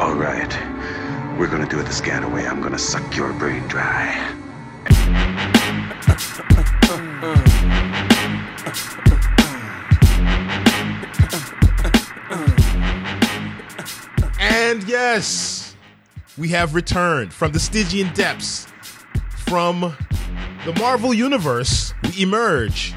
[0.00, 0.52] All right.
[1.38, 2.46] We're gonna do it the scanner way.
[2.46, 4.32] I'm gonna suck your brain dry.
[14.40, 15.76] And yes,
[16.38, 18.66] we have returned from the Stygian depths,
[19.46, 19.94] from
[20.64, 21.92] the Marvel Universe.
[22.04, 22.94] We emerge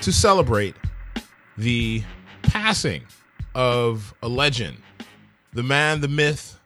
[0.00, 0.74] to celebrate
[1.56, 2.02] the
[2.42, 3.02] passing
[3.54, 4.78] of a legend,
[5.58, 6.56] the man, the myth,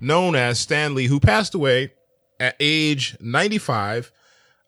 [0.00, 1.94] known as Stan Lee, who passed away
[2.38, 4.12] at age 95.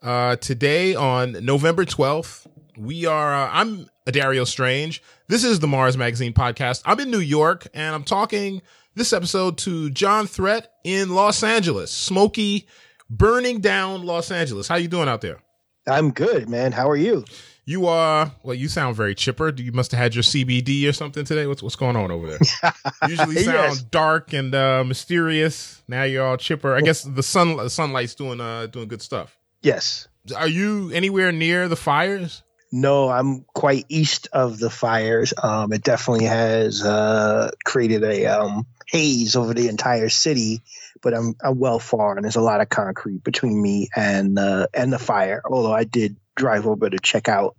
[0.00, 2.46] Uh, today on November 12th,
[2.78, 5.02] we are, uh, I'm Adario Strange.
[5.28, 6.80] This is the Mars Magazine podcast.
[6.86, 8.62] I'm in New York and I'm talking
[8.94, 12.66] this episode to John Threat in Los Angeles, smoky,
[13.10, 14.68] burning down Los Angeles.
[14.68, 15.40] How you doing out there?
[15.86, 16.72] I'm good, man.
[16.72, 17.26] How are you?
[17.68, 18.54] You are well.
[18.54, 19.52] You sound very chipper.
[19.56, 21.46] You must have had your CBD or something today.
[21.48, 22.38] What's what's going on over there?
[23.08, 23.82] Usually sound Yes.
[23.82, 25.82] dark and uh, mysterious.
[25.88, 26.76] Now you're all chipper.
[26.76, 29.36] I guess the sun the sunlight's doing uh doing good stuff.
[29.62, 30.06] Yes.
[30.36, 32.44] Are you anywhere near the fires?
[32.70, 35.32] No, I'm quite east of the fires.
[35.42, 40.62] Um, it definitely has uh, created a um, haze over the entire city,
[41.00, 44.66] but I'm, I'm well far, and there's a lot of concrete between me and uh,
[44.74, 45.42] and the fire.
[45.48, 47.56] Although I did drive over to check out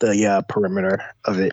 [0.00, 1.52] the uh, perimeter of it.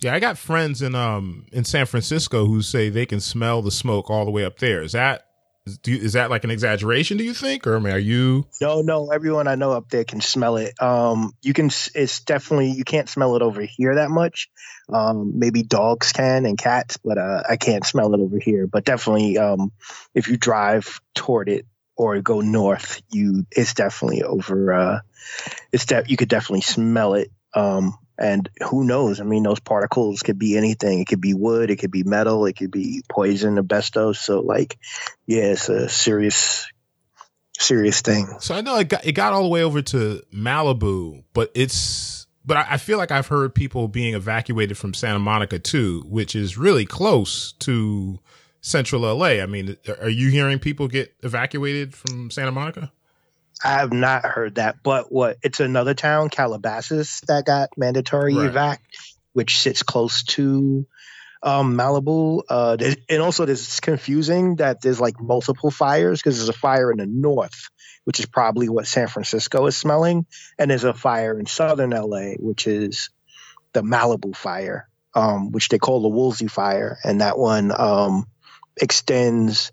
[0.00, 3.72] Yeah, I got friends in um in San Francisco who say they can smell the
[3.72, 4.82] smoke all the way up there.
[4.82, 5.24] Is that
[5.66, 7.16] is, do you, is that like an exaggeration?
[7.16, 8.46] Do you think, or I mean, are you?
[8.60, 10.80] No, no, everyone I know up there can smell it.
[10.80, 11.66] Um, you can.
[11.94, 14.48] It's definitely you can't smell it over here that much.
[14.88, 18.66] Um, maybe dogs can and cats, but uh, I can't smell it over here.
[18.66, 19.72] But definitely, um,
[20.14, 21.66] if you drive toward it
[21.98, 24.72] or go north, you it's definitely over.
[24.72, 25.00] Uh,
[25.72, 27.30] it's that you could definitely smell it.
[27.52, 29.20] Um, and who knows?
[29.20, 31.00] I mean, those particles could be anything.
[31.00, 31.70] It could be wood.
[31.70, 32.46] It could be metal.
[32.46, 34.20] It could be poison, asbestos.
[34.20, 34.78] So, like,
[35.26, 36.66] yeah, it's a serious,
[37.58, 38.28] serious thing.
[38.40, 42.26] So I know it got it got all the way over to Malibu, but it's
[42.44, 46.36] but I, I feel like I've heard people being evacuated from Santa Monica too, which
[46.36, 48.20] is really close to
[48.60, 49.40] Central LA.
[49.40, 52.92] I mean, are you hearing people get evacuated from Santa Monica?
[53.64, 55.38] I have not heard that, but what?
[55.42, 58.52] It's another town, Calabasas, that got mandatory Right.
[58.52, 58.78] evac,
[59.32, 60.86] which sits close to
[61.42, 62.42] um, Malibu.
[62.48, 62.76] Uh,
[63.08, 67.06] and also, it's confusing that there's like multiple fires because there's a fire in the
[67.06, 67.68] north,
[68.04, 70.26] which is probably what San Francisco is smelling,
[70.58, 73.10] and there's a fire in southern LA, which is
[73.72, 78.26] the Malibu fire, um, which they call the Woolsey fire, and that one um,
[78.80, 79.72] extends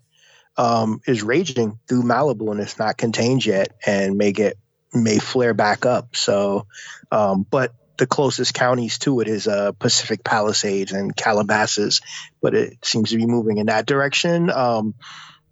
[0.56, 4.56] um, is raging through Malibu and it's not contained yet and may get
[4.94, 6.16] may flare back up.
[6.16, 6.66] So,
[7.10, 12.00] um, but the closest counties to it is uh, Pacific Palisades and Calabasas,
[12.40, 14.50] but it seems to be moving in that direction.
[14.50, 14.94] Um,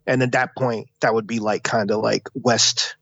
[0.06, 2.96] and at that point, that would be like kind of like west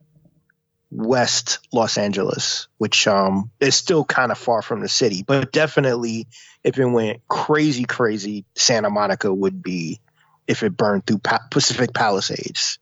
[0.91, 6.29] west Los Angeles, which um, is still kind of far from the city, but definitely
[6.63, 10.01] if it went crazy, crazy, Santa Monica would be
[10.47, 12.79] if it burned through pa- Pacific Palisades.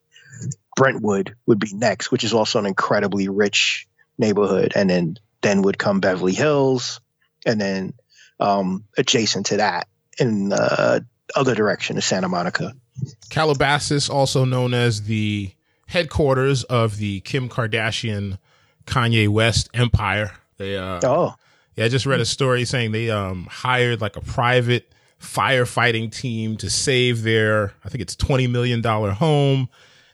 [0.76, 3.86] Brentwood would be next, which is also an incredibly rich
[4.18, 7.00] neighborhood, and then then would come Beverly Hills,
[7.44, 7.92] and then
[8.38, 9.88] um, adjacent to that
[10.18, 11.04] in the
[11.34, 12.74] other direction is Santa Monica.
[13.30, 15.52] Calabasas, also known as the
[15.86, 18.38] headquarters of the Kim Kardashian
[18.86, 20.32] Kanye West empire.
[20.56, 21.34] They uh Oh,
[21.76, 26.56] Yeah, I just read a story saying they um hired like a private firefighting team
[26.56, 29.68] to save their I think it's twenty million dollar home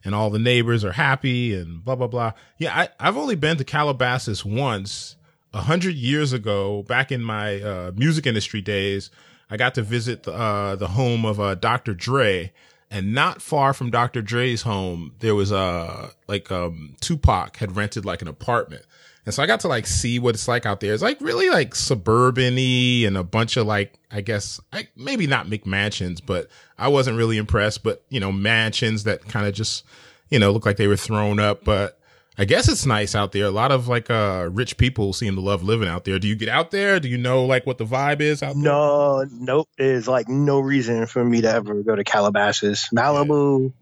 [0.04, 2.32] and all the neighbors are happy and blah blah blah.
[2.58, 5.16] Yeah, I, I've only been to Calabasas once
[5.52, 9.10] a hundred years ago, back in my uh, music industry days.
[9.48, 11.94] I got to visit the, uh, the home of uh, Dr.
[11.94, 12.52] Dre,
[12.90, 14.22] and not far from Dr.
[14.22, 18.84] Dre's home, there was uh, like um, Tupac had rented like an apartment.
[19.26, 20.94] And so I got to like see what it's like out there.
[20.94, 25.48] It's like really like suburban-y and a bunch of like, I guess, I, maybe not
[25.48, 26.48] McMansions, but
[26.78, 27.82] I wasn't really impressed.
[27.82, 29.84] But, you know, mansions that kind of just,
[30.30, 31.64] you know, look like they were thrown up.
[31.64, 31.98] But
[32.38, 33.46] I guess it's nice out there.
[33.46, 36.18] A lot of like uh rich people seem to love living out there.
[36.18, 37.00] Do you get out there?
[37.00, 38.62] Do you know like what the vibe is out there?
[38.62, 39.68] no, nope.
[39.76, 43.72] There's like no reason for me to ever go to Calabasas, Malibu,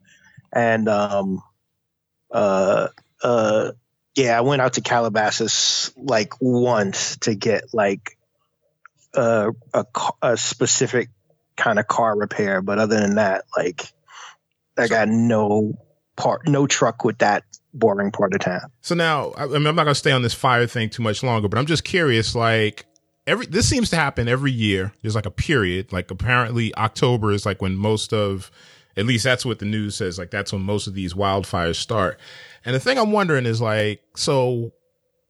[0.52, 1.42] and um,
[2.30, 2.88] uh,
[3.22, 3.72] uh,
[4.14, 8.16] yeah, I went out to Calabasas like once to get like
[9.14, 9.84] a a,
[10.22, 11.08] a specific
[11.56, 13.92] kind of car repair, but other than that, like
[14.76, 15.78] I got no
[16.16, 18.70] part, no truck with that boring part of town.
[18.82, 21.22] So now, I mean, I'm not going to stay on this fire thing too much
[21.22, 22.34] longer, but I'm just curious.
[22.34, 22.86] Like
[23.26, 24.92] every, this seems to happen every year.
[25.02, 25.92] There's like a period.
[25.92, 28.50] Like apparently October is like when most of
[28.96, 30.18] At least that's what the news says.
[30.18, 32.18] Like that's when most of these wildfires start.
[32.64, 34.72] And the thing I'm wondering is like, so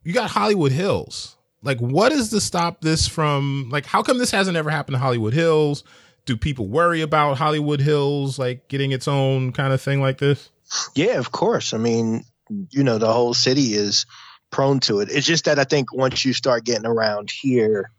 [0.04, 1.36] you got Hollywood Hills.
[1.62, 3.86] Like, what is to stop this from like?
[3.86, 5.82] How come this hasn't ever happened to Hollywood Hills?
[6.26, 10.50] Do people worry about Hollywood Hills like getting its own kind of thing like this?
[10.94, 11.74] Yeah, of course.
[11.74, 12.24] I mean,
[12.70, 14.06] you know, the whole city is
[14.50, 15.08] prone to it.
[15.10, 17.90] It's just that I think once you start getting around here,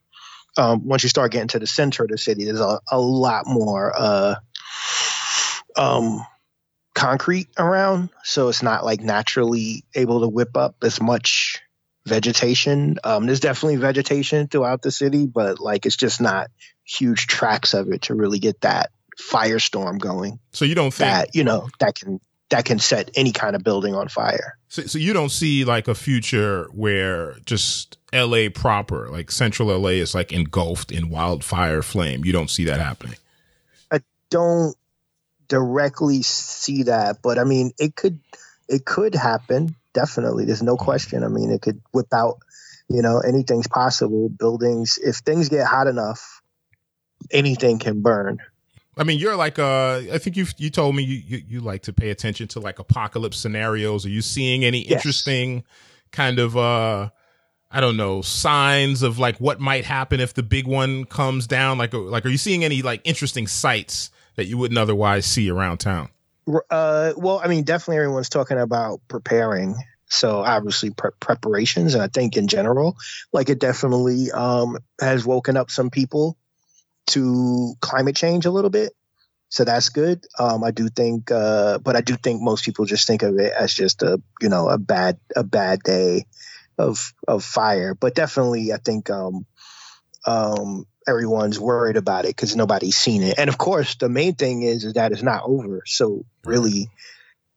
[0.58, 3.46] um, once you start getting to the center of the city, there's a, a lot
[3.46, 4.36] more uh,
[5.76, 6.26] um,
[6.96, 11.62] concrete around, so it's not like naturally able to whip up as much
[12.08, 12.98] vegetation.
[13.04, 16.50] Um, there's definitely vegetation throughout the city, but like it's just not
[16.84, 20.40] huge tracks of it to really get that firestorm going.
[20.54, 22.20] So you don't think that you know that can
[22.50, 24.58] that can set any kind of building on fire.
[24.70, 29.90] So, so you don't see like a future where just LA proper, like central LA
[29.90, 32.24] is like engulfed in wildfire flame.
[32.24, 33.18] You don't see that happening.
[33.92, 34.00] I
[34.30, 34.76] don't
[35.48, 38.20] directly see that, but I mean it could
[38.68, 40.46] it could happen definitely.
[40.46, 41.24] There's no question.
[41.24, 42.38] I mean, it could whip out,
[42.88, 44.30] you know, anything's possible.
[44.30, 46.44] Buildings, if things get hot enough,
[47.32, 48.38] anything can burn.
[48.98, 51.82] I mean, you're like, uh, I think you you told me you, you, you like
[51.84, 54.06] to pay attention to like apocalypse scenarios.
[54.06, 54.92] Are you seeing any yes.
[54.92, 55.64] interesting
[56.12, 57.10] kind of, uh,
[57.72, 61.78] I don't know, signs of like what might happen if the big one comes down?
[61.78, 65.80] Like, like, are you seeing any like interesting sights that you wouldn't otherwise see around
[65.80, 66.10] town?
[66.70, 69.76] Uh, well, I mean, definitely everyone's talking about preparing.
[70.08, 72.96] So obviously pre- preparations, and I think in general,
[73.34, 76.38] like it definitely um, has woken up some people
[77.08, 78.94] to climate change a little bit.
[79.50, 80.26] So that's good.
[80.38, 83.54] Um, I do think, uh, but I do think most people just think of it
[83.54, 86.26] as just a you know a bad a bad day
[86.78, 87.96] of of fire.
[87.96, 89.46] But definitely, I think um,
[90.26, 93.38] um, everyone's worried about it because nobody's seen it.
[93.38, 95.84] And of course, the main thing is, is that it's not over.
[95.86, 96.90] So really,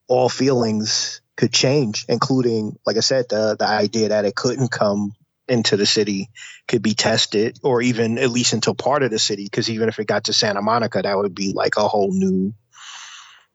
[0.07, 5.15] all feelings could change, including, like I said, the the idea that it couldn't come
[5.47, 6.29] into the city
[6.67, 9.45] could be tested, or even at least into part of the city.
[9.45, 12.53] Because even if it got to Santa Monica, that would be like a whole new.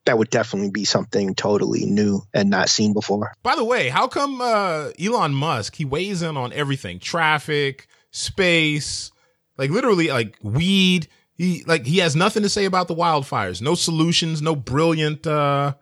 [0.06, 3.34] That would definitely be something totally new and not seen before.
[3.42, 7.00] By the way, how come uh, Elon Musk he weighs in on everything?
[7.00, 9.13] Traffic, space,
[9.58, 11.08] like literally like weed.
[11.36, 13.62] He like he has nothing to say about the wildfires.
[13.62, 15.74] No solutions, no brilliant uh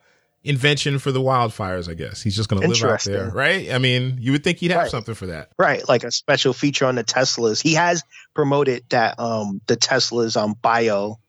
[0.44, 2.22] invention for the wildfires, I guess.
[2.22, 3.72] He's just going to live out there, right?
[3.72, 4.92] I mean, you would think he'd have right.
[4.92, 5.52] something for that.
[5.58, 7.62] Right, like a special feature on the Teslas.
[7.62, 8.04] He has
[8.34, 11.20] promoted that um the Teslas on bio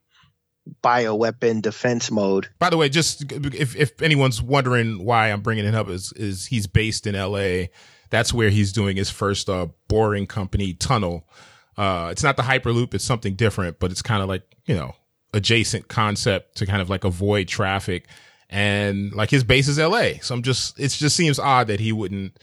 [0.81, 2.49] bio weapon defense mode.
[2.59, 6.47] By the way, just if if anyone's wondering why I'm bringing it up is is
[6.47, 7.67] he's based in LA.
[8.11, 11.29] That's where he's doing his first uh boring company tunnel
[11.77, 14.95] uh, it's not the Hyperloop; it's something different, but it's kind of like you know
[15.35, 18.07] adjacent concept to kind of like avoid traffic.
[18.51, 21.91] And like his base is L.A., so I'm just it just seems odd that he
[21.91, 22.39] wouldn't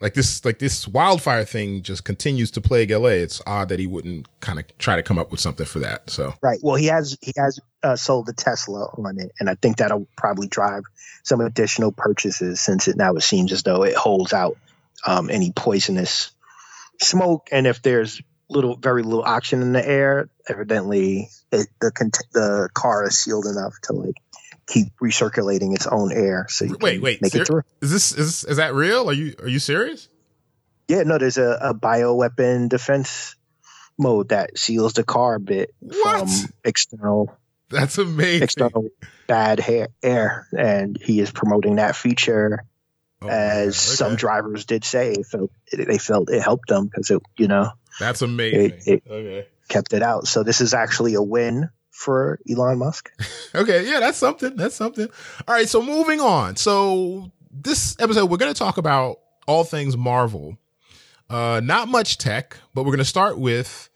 [0.00, 3.08] like this like this wildfire thing just continues to plague LA.
[3.08, 6.10] It's odd that he wouldn't kind of try to come up with something for that.
[6.10, 6.58] So right.
[6.62, 10.06] Well, he has he has uh, sold the Tesla on it, and I think that'll
[10.16, 10.84] probably drive
[11.22, 14.58] some additional purchases since it now it seems as though it holds out
[15.06, 16.30] um, any poisonous
[17.00, 20.28] smoke, and if there's little, very little oxygen in the air.
[20.48, 21.90] Evidently, it, the
[22.32, 24.16] the car is sealed enough to like
[24.66, 26.46] keep recirculating its own air.
[26.48, 27.62] So you wait, wait, make ser- it through.
[27.80, 29.08] Is this is is that real?
[29.08, 30.08] Are you are you serious?
[30.88, 31.18] Yeah, no.
[31.18, 33.34] There's a, a bioweapon defense
[33.98, 36.28] mode that seals the car a bit what?
[36.28, 37.36] from external.
[37.68, 38.42] That's amazing.
[38.44, 38.88] External
[39.26, 42.64] bad hair, air, and he is promoting that feature.
[43.22, 43.96] Oh, as okay.
[43.96, 48.22] some drivers did say, so they felt it helped them because it, you know, that's
[48.22, 48.80] amazing.
[48.86, 49.48] It, it okay.
[49.68, 50.26] Kept it out.
[50.26, 53.10] So this is actually a win for Elon Musk.
[53.54, 54.54] okay, yeah, that's something.
[54.56, 55.08] That's something.
[55.48, 56.56] All right, so moving on.
[56.56, 60.58] So this episode we're going to talk about all things Marvel.
[61.28, 63.88] Uh not much tech, but we're going to start with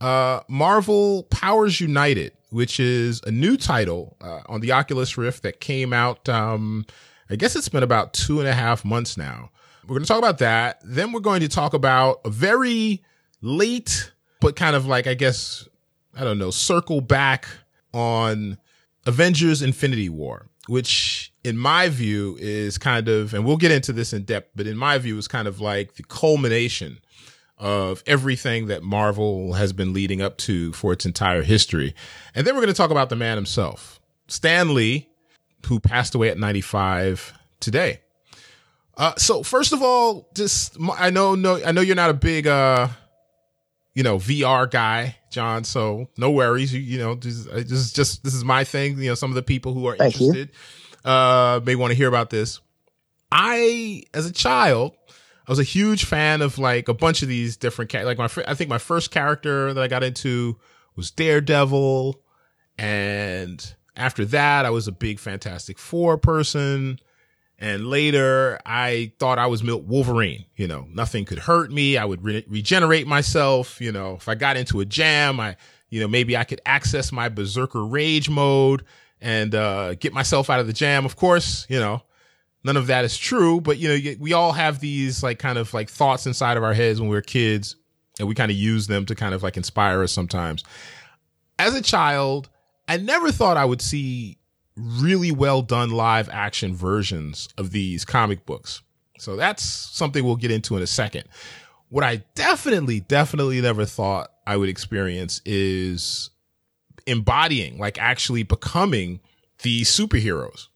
[0.00, 5.60] uh Marvel Powers United, which is a new title uh, on the Oculus Rift that
[5.60, 6.86] came out um
[7.28, 9.50] I guess it's been about two and a half months now.
[9.86, 10.80] We're going to talk about that.
[10.84, 13.02] Then we're going to talk about a very
[13.40, 15.68] late, but kind of like, I guess,
[16.14, 17.46] I don't know, circle back
[17.92, 18.58] on
[19.06, 24.12] Avengers Infinity War, which in my view is kind of, and we'll get into this
[24.12, 26.98] in depth, but in my view is kind of like the culmination
[27.58, 31.94] of everything that Marvel has been leading up to for its entire history.
[32.34, 35.08] And then we're going to talk about the man himself, Stan Lee,
[35.66, 38.00] who passed away at 95 today.
[38.96, 42.46] Uh, so first of all, just I know, no, I know you're not a big,
[42.46, 42.88] uh,
[43.96, 45.16] you know, VR guy.
[45.30, 45.64] John.
[45.64, 46.72] So no worries.
[46.72, 48.98] You, you know, this, this is just this is my thing.
[48.98, 50.28] You know, some of the people who are Thank you.
[50.28, 50.54] interested
[51.04, 52.60] uh, may want to hear about this.
[53.32, 54.92] I, as a child,
[55.48, 58.28] I was a huge fan of like a bunch of these different ca- like my
[58.46, 60.58] I think my first character that I got into
[60.94, 62.20] was Daredevil,
[62.78, 66.98] and after that I was a big Fantastic Four person.
[67.58, 70.44] And later, I thought I was Wolverine.
[70.56, 71.96] You know, nothing could hurt me.
[71.96, 73.80] I would re- regenerate myself.
[73.80, 75.56] You know, if I got into a jam, I,
[75.88, 78.84] you know, maybe I could access my berserker rage mode
[79.22, 81.06] and uh, get myself out of the jam.
[81.06, 82.02] Of course, you know,
[82.62, 83.62] none of that is true.
[83.62, 86.74] But you know, we all have these like kind of like thoughts inside of our
[86.74, 87.76] heads when we we're kids,
[88.18, 90.62] and we kind of use them to kind of like inspire us sometimes.
[91.58, 92.50] As a child,
[92.86, 94.36] I never thought I would see
[94.76, 98.82] really well done live action versions of these comic books.
[99.18, 101.24] So that's something we'll get into in a second.
[101.88, 106.30] What I definitely, definitely never thought I would experience is
[107.06, 109.20] embodying, like actually becoming
[109.62, 110.66] these superheroes.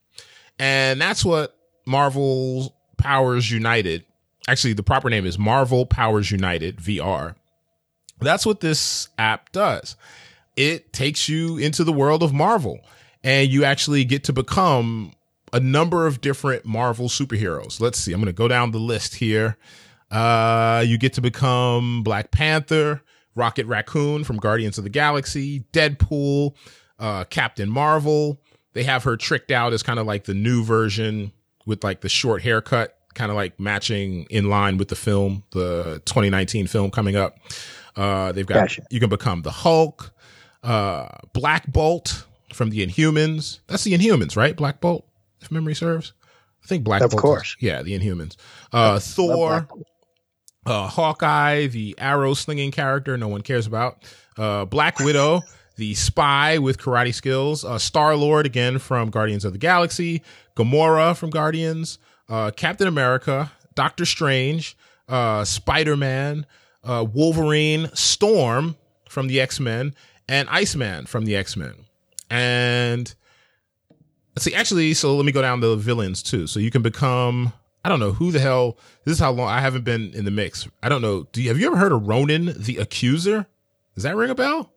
[0.59, 4.05] And that's what Marvel Powers United,
[4.49, 7.35] actually, the proper name is Marvel Powers United VR.
[8.21, 9.97] That's what this app does.
[10.57, 12.81] It takes you into the world of Marvel
[13.23, 15.13] and you actually get to become
[15.53, 17.81] a number of different Marvel superheroes.
[17.81, 18.13] Let's see.
[18.13, 19.57] I'm going to go down the list here.
[20.11, 23.03] Uh, you get to become Black Panther,
[23.35, 26.55] Rocket Raccoon from Guardians of the Galaxy, Deadpool,
[26.99, 28.41] uh, Captain Marvel.
[28.73, 31.33] They have her tricked out as kind of like the new version
[31.67, 36.03] with like the short haircut, kind of like matching in line with the film, the
[36.07, 37.37] 2019 film coming up.
[37.97, 38.83] Uh, they've got, Gotcha.
[38.91, 40.13] you can become the Hulk,
[40.63, 43.61] uh, Black Bolt from the Inhumans.
[43.67, 44.57] That's the Inhumans, right?
[44.57, 45.07] Black Bolt,
[45.41, 46.13] if memory serves.
[46.63, 47.19] I think Black Of Bolt.
[47.19, 47.57] is- course.
[47.61, 48.37] yeah, the Inhumans.
[48.73, 49.67] Uh, Thor,
[50.67, 54.05] uh, Hawkeye, the arrow slinging character no one cares about.
[54.37, 55.43] Uh, Black Widow,
[55.77, 57.65] the spy with karate skills.
[57.65, 60.23] Uh, Star Lord again from Guardians of the Galaxy.
[60.57, 61.99] Gamora from Guardians.
[62.29, 64.77] Uh, Captain America, Doctor Strange,
[65.09, 66.47] uh, Spider Man,
[66.85, 68.77] uh, Wolverine, Storm
[69.09, 69.95] from the X Men,
[70.29, 71.75] and Iceman from the X Men.
[72.31, 73.13] And
[74.35, 76.47] let's see, actually, so let me go down the villains too.
[76.47, 77.53] So you can become,
[77.85, 80.31] I don't know who the hell, this is how long I haven't been in the
[80.31, 80.69] mix.
[80.83, 81.25] I don't know.
[81.33, 83.47] Do you, have you ever heard of Ronan the Accuser?
[83.95, 84.73] Does that ring a bell?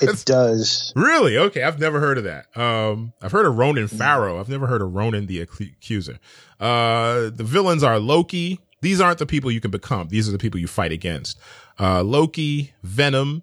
[0.00, 0.92] It does.
[0.96, 1.36] Really?
[1.36, 2.46] Okay, I've never heard of that.
[2.56, 4.40] Um, I've heard of Ronan Farrow.
[4.40, 6.18] I've never heard of Ronan the Accuser.
[6.58, 8.60] Uh, the villains are Loki.
[8.80, 10.08] These aren't the people you can become.
[10.08, 11.38] These are the people you fight against.
[11.78, 13.42] Uh, Loki, Venom,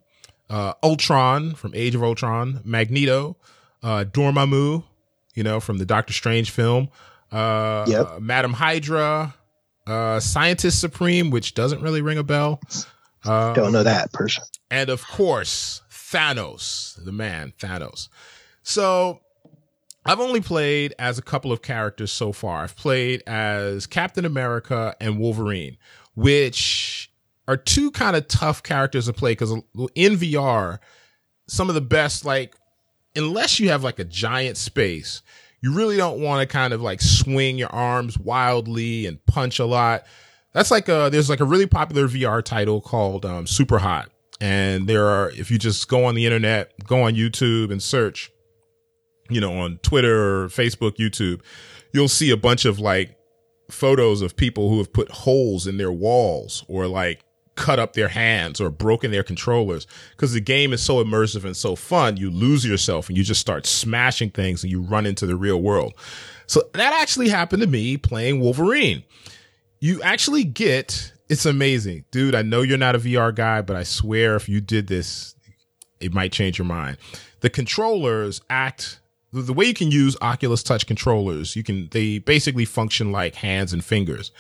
[0.52, 3.38] uh, Ultron from Age of Ultron, Magneto,
[3.82, 4.84] uh, Dormammu,
[5.34, 6.90] you know, from the Doctor Strange film,
[7.32, 8.20] uh, Yep.
[8.20, 9.34] Madam Hydra,
[9.88, 12.60] uh, Scientist Supreme, which doesn't really ring a bell.
[13.24, 14.44] Uh, Don't know that person.
[14.70, 18.10] and of course, Thanos, the man, Thanos.
[18.64, 19.22] So
[20.06, 22.64] I've only played as a couple of characters so far.
[22.64, 25.78] I've played as Captain America and Wolverine,
[26.16, 27.11] which
[27.48, 29.52] are two kind of tough characters to play because
[29.96, 30.80] in VR,
[31.48, 32.56] some of the best, like,
[33.16, 35.22] unless you have like a giant space,
[35.62, 39.66] you really don't want to kind of like swing your arms wildly and punch a
[39.66, 40.04] lot.
[40.54, 44.10] That's like a, there's like a really popular VR title called um, Super Hot.
[44.40, 48.32] And there are, if you just go on the internet, go on YouTube and search,
[49.30, 51.42] you know, on Twitter or Facebook, YouTube,
[51.94, 53.16] you'll see a bunch of like
[53.70, 57.24] photos of people who have put holes in their walls or like
[57.56, 61.56] cut up their hands or broken their controllers because the game is so immersive and
[61.56, 62.18] so fun.
[62.18, 65.62] You lose yourself and you just start smashing things and you run into the real
[65.62, 65.94] world.
[66.48, 69.04] So that actually happened to me playing Wolverine.
[69.80, 72.06] You actually get, it's amazing.
[72.12, 75.36] Dude, I know you're not a VR guy, but I swear if you did this,
[76.00, 76.98] it might change your mind.
[77.42, 79.00] The controllers act
[79.34, 83.74] the- way you can use Oculus Touch controllers, you can they basically function like hands
[83.74, 84.32] and fingers.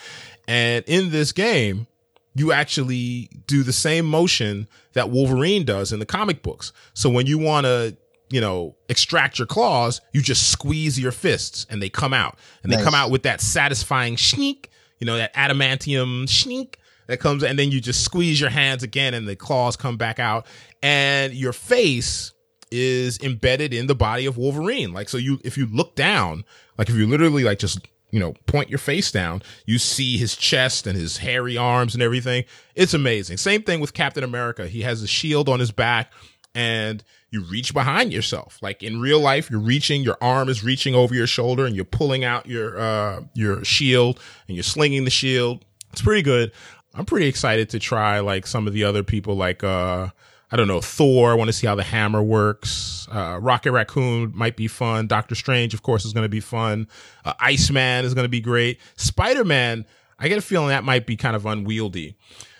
[0.47, 1.87] And in this game,
[2.33, 6.71] you actually do the same motion that Wolverine does in the comic books.
[6.93, 7.97] So when you want to,
[8.29, 12.37] you know, extract your claws, you just squeeze your fists and they come out.
[12.63, 14.67] And they come out with that satisfying shneek,
[14.99, 16.75] you know, that adamantium shneek
[17.07, 20.19] that comes and then you just squeeze your hands again and the claws come back
[20.19, 20.45] out
[20.81, 22.31] and your face
[22.71, 24.93] is embedded in the body of Wolverine.
[24.93, 26.45] Like, so you, if you look down,
[26.77, 30.35] like if you literally like just, you know, point your face down, you see his
[30.35, 32.43] chest and his hairy arms and everything.
[32.75, 33.37] It's amazing.
[33.37, 34.67] Same thing with Captain America.
[34.67, 36.11] He has a shield on his back
[36.53, 38.59] and you reach behind yourself.
[38.61, 41.85] Like in real life, you're reaching, your arm is reaching over your shoulder and you're
[41.85, 45.63] pulling out your, uh, your shield and you're slinging the shield.
[45.93, 46.51] It's pretty good.
[46.93, 50.09] I'm pretty excited to try like some of the other people like, uh,
[50.51, 51.31] I don't know, Thor.
[51.31, 53.07] I want to see how the hammer works.
[53.09, 55.07] Uh, Rocket Raccoon might be fun.
[55.07, 56.87] Doctor Strange, of course, is going to be fun.
[57.23, 58.79] Uh, Iceman is going to be great.
[58.97, 59.85] Spider Man,
[60.19, 62.17] I get a feeling that might be kind of unwieldy.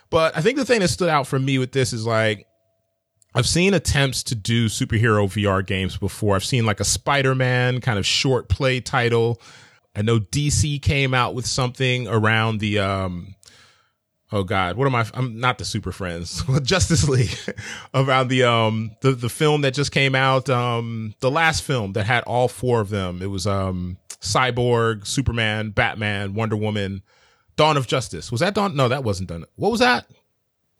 [0.09, 2.47] But I think the thing that stood out for me with this is like,
[3.33, 6.35] I've seen attempts to do superhero VR games before.
[6.35, 9.41] I've seen like a Spider Man kind of short play title.
[9.95, 13.35] I know DC came out with something around the, um,
[14.31, 17.37] oh god what am i i'm not the super friends justice league
[17.93, 22.05] around the um the the film that just came out um the last film that
[22.05, 27.01] had all four of them it was um cyborg superman batman wonder woman
[27.55, 30.05] dawn of justice was that dawn no that wasn't done what was that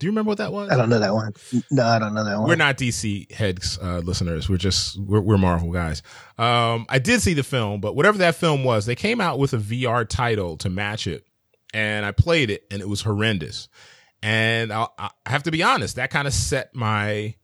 [0.01, 1.31] do you remember what that was I don't know that one.
[1.70, 2.48] No, I don't know that one.
[2.48, 4.50] we're not DC heads uh, listeners.
[4.50, 6.01] We're just we're, we're Marvel guys.
[6.39, 9.53] Um, I did see the film, but whatever that film was, they came out with
[9.53, 11.24] a VR title to match it,
[11.74, 13.68] and I played it, and it was horrendous.
[14.24, 17.36] And I, I have to be honest, that kind of set my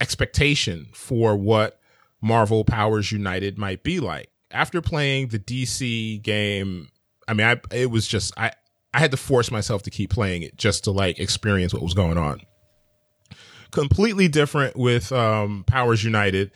[0.00, 1.78] expectation for what
[2.20, 4.30] Marvel Powers United might be like.
[4.50, 6.88] After playing the DC game,
[7.28, 8.52] I mean, I it was just I
[8.92, 11.94] I had to force myself to keep playing it just to like experience what was
[11.94, 12.40] going on.
[13.70, 16.50] Completely different with um, Powers United.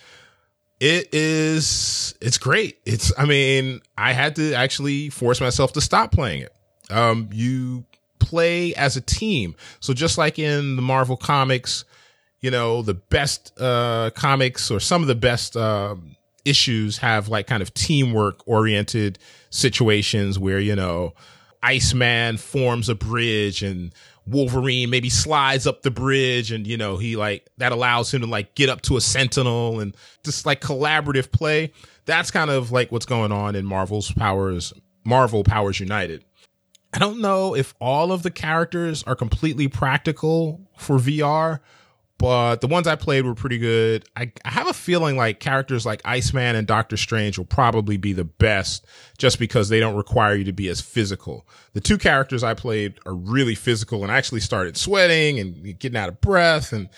[0.78, 2.78] It is it's great.
[2.84, 6.55] It's I mean, I had to actually force myself to stop playing it.
[6.90, 7.84] Um, you
[8.18, 9.54] play as a team.
[9.80, 11.84] So just like in the Marvel comics,
[12.40, 17.46] you know, the best uh comics or some of the best um issues have like
[17.46, 19.18] kind of teamwork oriented
[19.50, 21.14] situations where, you know,
[21.62, 23.92] Iceman forms a bridge and
[24.26, 28.26] Wolverine maybe slides up the bridge and you know he like that allows him to
[28.26, 31.72] like get up to a sentinel and just like collaborative play
[32.06, 34.72] that's kind of like what's going on in Marvel's powers
[35.04, 36.24] Marvel Powers United
[36.96, 41.60] I don't know if all of the characters are completely practical for VR
[42.18, 44.06] but the ones I played were pretty good.
[44.16, 48.14] I, I, have a feeling like characters like Iceman and Doctor Strange will probably be
[48.14, 48.86] the best
[49.18, 51.46] just because they don't require you to be as physical.
[51.74, 55.96] The two characters I played are really physical and I actually started sweating and getting
[55.98, 56.88] out of breath and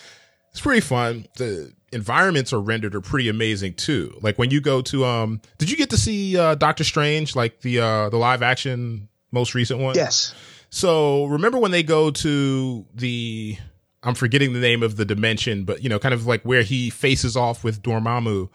[0.51, 1.27] it's pretty fun.
[1.35, 4.17] The environments are rendered are pretty amazing too.
[4.21, 7.59] Like when you go to, um, did you get to see, uh, Doctor Strange, like
[7.59, 9.95] the, uh, the live action most recent one?
[9.95, 10.33] Yes.
[10.69, 13.57] So remember when they go to the,
[14.03, 16.89] I'm forgetting the name of the dimension, but you know, kind of like where he
[16.89, 18.49] faces off with Dormammu.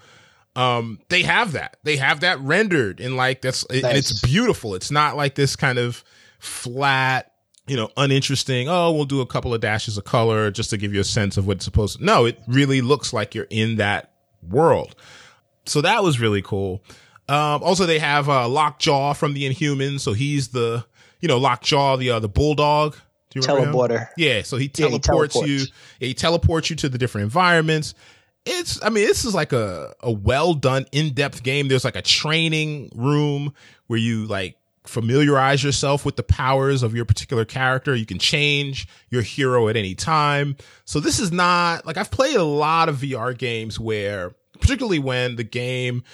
[0.57, 1.79] Um, they have that.
[1.83, 3.83] They have that rendered in like that's nice.
[3.83, 4.77] and it's beautiful.
[4.77, 6.05] It's not like this kind of
[6.39, 7.33] flat,
[7.67, 8.69] you know, uninteresting.
[8.69, 11.37] Oh, we'll do a couple of dashes of color just to give you a sense
[11.37, 12.05] of what it's supposed to.
[12.05, 14.13] No, it really looks like you're in that
[14.49, 14.95] world.
[15.67, 16.85] So that was really cool.
[17.29, 20.85] Um, also they have uh, Lockjaw from the Inhumans, so he's the
[21.21, 22.97] you know Lockjaw, the uh, the bulldog
[23.35, 24.01] do you Teleporter.
[24.01, 24.09] Him?
[24.17, 25.71] Yeah, so he teleports, yeah, he teleports.
[26.01, 26.07] you.
[26.07, 27.95] He teleports you to the different environments.
[28.47, 31.69] It's, I mean, this is like a, a well done, in depth game.
[31.69, 33.55] There's like a training room
[33.89, 37.95] where you like familiarize yourself with the powers of your particular character.
[37.97, 40.57] You can change your hero at any time.
[40.85, 45.37] So this is not like I've played a lot of VR games where, particularly when
[45.37, 46.05] the game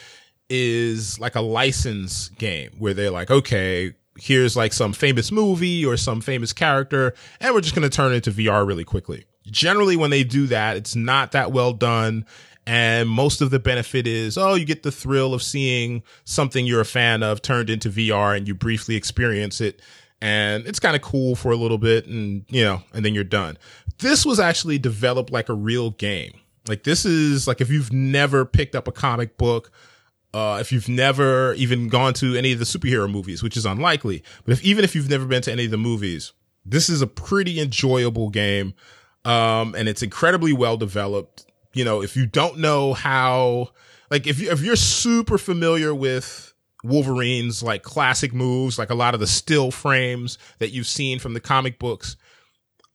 [0.50, 5.96] is like a license game where they're like, okay, here's like some famous movie or
[5.96, 9.24] some famous character, and we're just going to turn it to VR really quickly.
[9.46, 12.26] Generally, when they do that, it's not that well done.
[12.66, 16.82] And most of the benefit is, oh, you get the thrill of seeing something you're
[16.82, 19.80] a fan of turned into VR and you briefly experience it.
[20.20, 23.24] And it's kind of cool for a little bit and, you know, and then you're
[23.24, 23.56] done.
[23.98, 26.32] This was actually developed like a real game.
[26.68, 29.72] Like this is like if you've never picked up a comic book
[30.32, 34.22] uh, if you've never even gone to any of the superhero movies, which is unlikely,
[34.44, 36.32] but if even if you've never been to any of the movies,
[36.64, 38.74] this is a pretty enjoyable game.
[39.24, 41.46] Um, and it's incredibly well developed.
[41.74, 43.68] You know, if you don't know how,
[44.10, 49.14] like, if you, if you're super familiar with Wolverine's like classic moves, like a lot
[49.14, 52.16] of the still frames that you've seen from the comic books,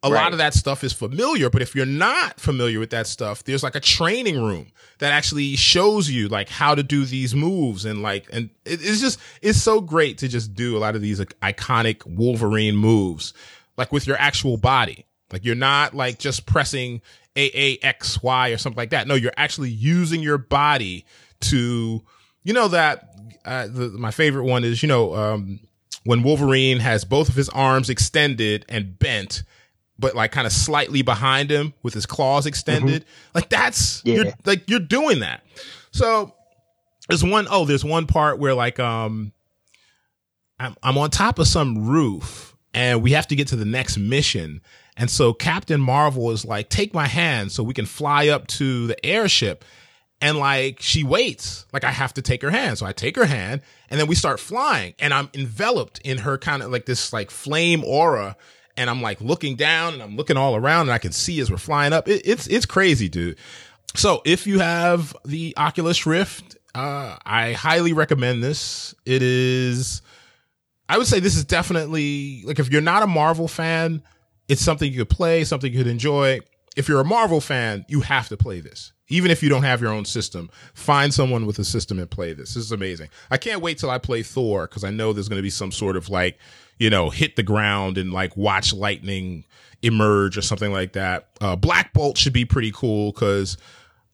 [0.03, 0.23] a right.
[0.23, 3.63] lot of that stuff is familiar, but if you're not familiar with that stuff, there's
[3.63, 4.67] like a training room
[4.99, 9.01] that actually shows you like how to do these moves and like, and it, it's
[9.01, 13.33] just, it's so great to just do a lot of these like, iconic Wolverine moves,
[13.77, 15.05] like with your actual body.
[15.31, 17.01] Like you're not like just pressing
[17.35, 19.07] AAXY or something like that.
[19.07, 21.05] No, you're actually using your body
[21.41, 22.03] to,
[22.43, 23.09] you know, that,
[23.43, 25.59] uh, the, my favorite one is, you know, um,
[26.03, 29.41] when Wolverine has both of his arms extended and bent
[29.97, 33.03] but like kind of slightly behind him with his claws extended.
[33.03, 33.29] Mm-hmm.
[33.35, 34.15] Like that's yeah.
[34.15, 35.43] you're like you're doing that.
[35.91, 36.33] So
[37.07, 39.31] there's one oh, there's one part where like um
[40.59, 43.97] I'm I'm on top of some roof and we have to get to the next
[43.97, 44.61] mission
[44.97, 48.87] And so Captain Marvel is like, take my hand so we can fly up to
[48.87, 49.65] the airship.
[50.21, 51.65] And like, she waits.
[51.73, 52.77] Like, I have to take her hand.
[52.77, 56.37] So I take her hand and then we start flying and I'm enveloped in her
[56.37, 58.37] kind of like this like flame aura.
[58.77, 61.49] And I'm like looking down and I'm looking all around and I can see as
[61.49, 62.07] we're flying up.
[62.07, 63.37] It, it's, it's crazy, dude.
[63.95, 68.93] So if you have the Oculus Rift, uh, I highly recommend this.
[69.05, 70.01] It is,
[70.89, 74.03] I would say this is definitely like if you're not a Marvel fan,
[74.47, 76.39] it's something you could play, something you could enjoy.
[76.75, 78.91] If you're a Marvel fan, you have to play this.
[79.07, 82.33] Even if you don't have your own system, find someone with a system and play
[82.33, 82.55] this.
[82.55, 83.09] This is amazing.
[83.29, 85.71] I can't wait till I play Thor because I know there's going to be some
[85.71, 86.39] sort of like,
[86.79, 89.45] you know, hit the ground and like watch lightning
[89.83, 91.27] emerge or something like that.
[91.39, 93.57] Uh, Black Bolt should be pretty cool because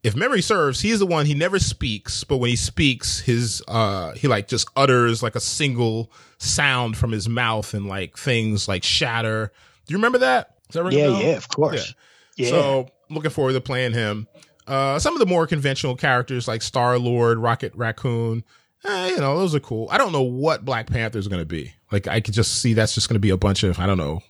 [0.03, 4.13] if memory serves, he's the one he never speaks, but when he speaks, his uh
[4.13, 8.83] he like just utters like a single sound from his mouth and like things like
[8.83, 9.51] shatter.
[9.85, 10.55] Do you remember that?
[10.71, 11.93] that yeah, yeah, of course.
[12.35, 12.45] Yeah.
[12.45, 12.51] yeah.
[12.51, 14.27] So looking forward to playing him.
[14.71, 18.43] Uh some of the more conventional characters like Star Lord, Rocket Raccoon,
[18.85, 19.87] eh, you know, those are cool.
[19.91, 21.73] I don't know what Black Panther is gonna be.
[21.91, 24.21] Like I could just see that's just gonna be a bunch of, I don't know,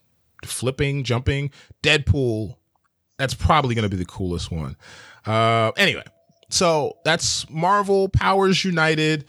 [0.44, 1.52] flipping, jumping.
[1.84, 2.56] Deadpool,
[3.18, 4.76] that's probably gonna be the coolest one.
[5.26, 6.06] Uh, anyway,
[6.50, 9.26] so that's Marvel Powers United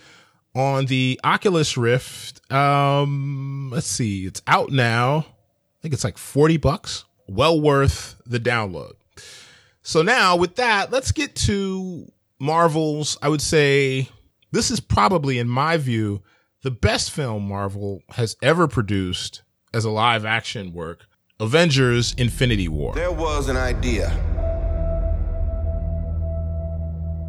[0.55, 2.51] on the Oculus Rift.
[2.51, 5.19] Um, let's see, it's out now.
[5.19, 7.05] I think it's like 40 bucks.
[7.29, 8.93] Well worth the download.
[9.83, 14.09] So now with that, let's get to Marvel's, I would say
[14.53, 16.23] this is probably in my view,
[16.63, 19.43] the best film Marvel has ever produced
[19.75, 21.07] as a live action work.
[21.41, 22.95] Avengers Infinity War.
[22.95, 24.11] There was an idea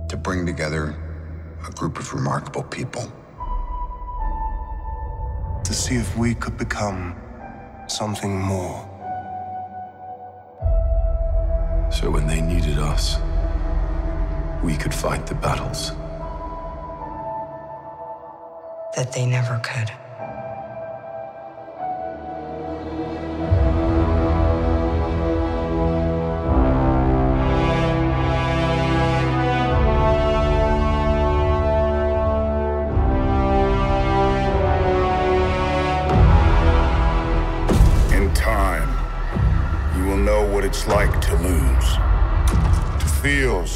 [0.10, 0.96] to bring together
[1.68, 3.12] a group of remarkable people.
[5.64, 7.16] To see if we could become
[7.88, 8.93] something more.
[11.94, 13.18] So when they needed us,
[14.64, 15.92] we could fight the battles.
[18.96, 19.92] That they never could.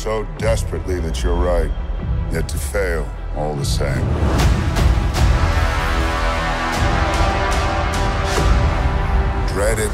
[0.07, 1.69] So desperately that you're right,
[2.31, 4.05] yet to fail all the same.
[9.49, 9.91] Dread it.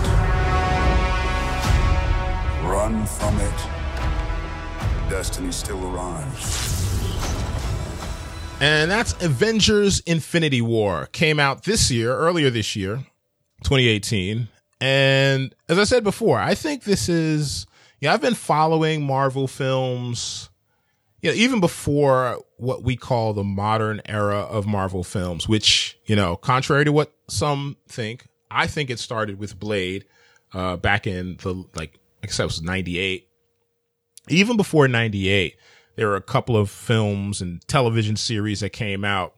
[2.63, 5.10] Run from it.
[5.10, 6.93] Destiny still arrives.
[8.62, 11.08] And that's Avengers Infinity War.
[11.12, 12.97] Came out this year, earlier this year,
[13.63, 14.47] 2018.
[14.80, 17.65] And as I said before, I think this is,
[18.03, 20.49] yeah, I've been following Marvel films,
[21.21, 26.13] you know, even before what we call the modern era of Marvel films, which, you
[26.13, 30.03] know, contrary to what some think, I think it started with Blade,
[30.53, 33.25] uh, back in the, like, I guess that was 98.
[34.27, 35.55] Even before 98,
[35.95, 39.33] there were a couple of films and television series that came out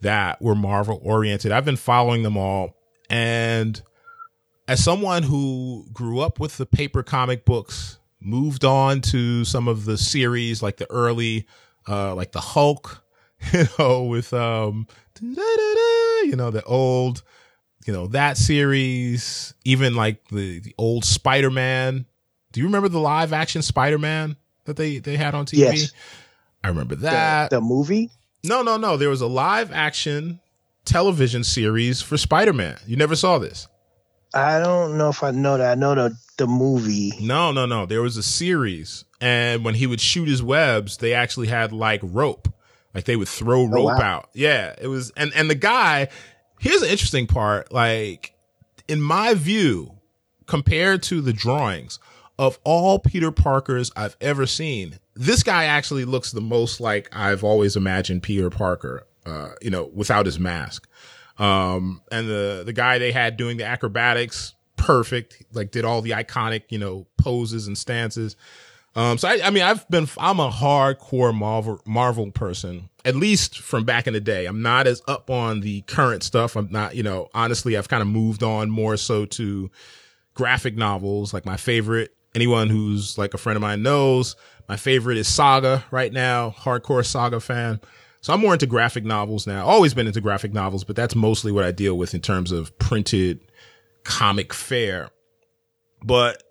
[0.00, 1.52] that were Marvel oriented.
[1.52, 2.74] I've been following them all
[3.08, 3.80] and
[4.66, 9.84] as someone who grew up with the paper comic books, moved on to some of
[9.84, 11.46] the series like the early,
[11.88, 13.04] uh, like the Hulk,
[13.52, 14.86] you know, with, um,
[15.20, 17.22] you know, the old,
[17.86, 22.06] you know, that series, even like the, the old Spider-Man.
[22.52, 25.58] Do you remember the live action Spider-Man that they, they had on TV?
[25.58, 25.92] Yes.
[26.62, 27.50] I remember that.
[27.50, 28.10] The, the movie?
[28.44, 28.96] No, no, no.
[28.96, 30.40] There was a live action
[30.84, 32.78] television series for Spider-Man.
[32.86, 33.68] You never saw this.
[34.34, 35.72] I don't know if I know that.
[35.72, 37.12] I know the the movie.
[37.20, 37.86] No, no, no.
[37.86, 42.00] There was a series, and when he would shoot his webs, they actually had like
[42.02, 42.48] rope,
[42.94, 44.00] like they would throw oh, rope oh, wow.
[44.00, 44.30] out.
[44.34, 45.10] Yeah, it was.
[45.16, 46.08] And and the guy.
[46.60, 47.72] Here's an interesting part.
[47.72, 48.34] Like
[48.88, 49.94] in my view,
[50.46, 51.98] compared to the drawings
[52.38, 57.44] of all Peter Parkers I've ever seen, this guy actually looks the most like I've
[57.44, 59.04] always imagined Peter Parker.
[59.26, 60.87] Uh, you know, without his mask.
[61.38, 66.10] Um, and the, the guy they had doing the acrobatics, perfect, like did all the
[66.10, 68.36] iconic, you know, poses and stances.
[68.96, 73.60] Um, so I, I mean, I've been, I'm a hardcore Marvel, Marvel person, at least
[73.60, 74.46] from back in the day.
[74.46, 76.56] I'm not as up on the current stuff.
[76.56, 79.70] I'm not, you know, honestly, I've kind of moved on more so to
[80.34, 81.32] graphic novels.
[81.32, 84.34] Like my favorite, anyone who's like a friend of mine knows,
[84.68, 87.80] my favorite is Saga right now, hardcore Saga fan.
[88.28, 89.64] So I'm more into graphic novels now.
[89.64, 92.78] Always been into graphic novels, but that's mostly what I deal with in terms of
[92.78, 93.40] printed
[94.04, 95.08] comic fare.
[96.04, 96.42] But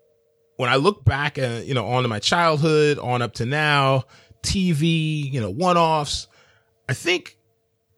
[0.56, 4.06] when I look back at, you know, on to my childhood, on up to now,
[4.42, 6.26] TV, you know, one offs,
[6.88, 7.38] I think,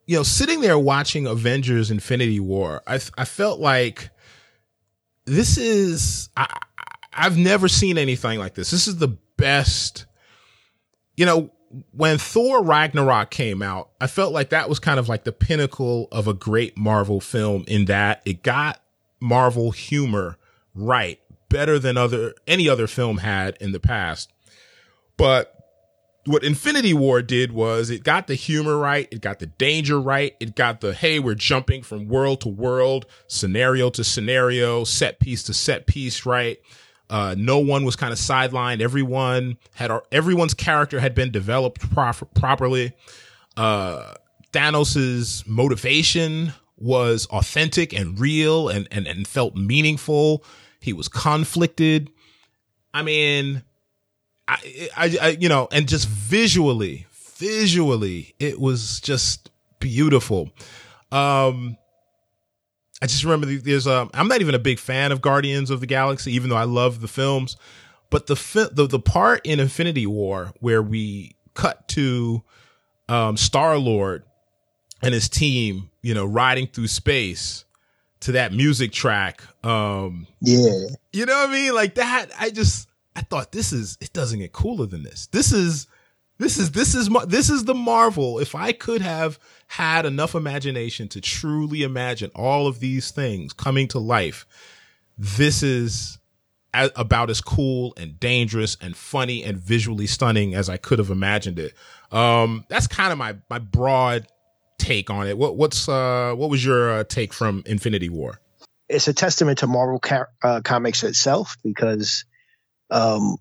[0.05, 4.11] you know, sitting there watching Avengers Infinity War, I, I felt like
[5.25, 6.55] this is, I,
[7.15, 8.71] I've never seen anything like this.
[8.71, 10.05] This is the best,
[11.17, 11.51] you know,
[11.93, 16.09] when Thor Ragnarok came out, I felt like that was kind of like the pinnacle
[16.11, 18.83] of a great Marvel film in that it got
[19.21, 20.37] Marvel humor
[20.75, 24.33] right better than other any other film had in the past.
[25.17, 25.55] But
[26.27, 30.35] what Infinity War did was it got the humor right, it got the danger right,
[30.41, 35.43] it got the hey, we're jumping from world to world, scenario to scenario, set piece
[35.45, 36.59] to set piece right.
[37.11, 38.81] Uh, no one was kind of sidelined.
[38.81, 41.83] Everyone had everyone's character had been developed
[42.35, 42.93] properly.
[43.57, 44.15] Uh,
[44.53, 50.45] Thanos's motivation was authentic and real and, and, and felt meaningful.
[50.81, 52.11] He was conflicted.
[52.95, 53.63] I mean,
[54.49, 60.51] I, I, I, you know, and just visually, visually, it was just beautiful.
[61.13, 61.77] Um,
[63.03, 65.87] I just remember there's um, I'm not even a big fan of Guardians of the
[65.87, 67.57] Galaxy, even though I love the films.
[68.11, 72.43] But the the the part in Infinity War where we cut to
[73.09, 74.25] um, Star Lord
[75.03, 77.65] and his team, you know, riding through space
[78.21, 79.43] to that music track.
[79.65, 80.89] Um, yeah.
[81.13, 81.75] You know what I mean?
[81.75, 82.27] Like that.
[82.39, 85.27] I just, I thought this is, it doesn't get cooler than this.
[85.29, 85.87] This is,
[86.41, 88.39] this is, this is, this is the Marvel.
[88.39, 93.87] If I could have had enough imagination to truly imagine all of these things coming
[93.89, 94.47] to life,
[95.17, 96.19] this is
[96.73, 101.59] about as cool and dangerous and funny and visually stunning as I could have imagined
[101.59, 101.75] it.
[102.13, 104.27] Um, that's kind of my, my broad
[104.79, 105.37] take on it.
[105.37, 108.41] What what's uh what was your uh, take from Infinity War?
[108.89, 112.25] It's a testament to Marvel ca- uh, comics itself because
[112.91, 113.37] um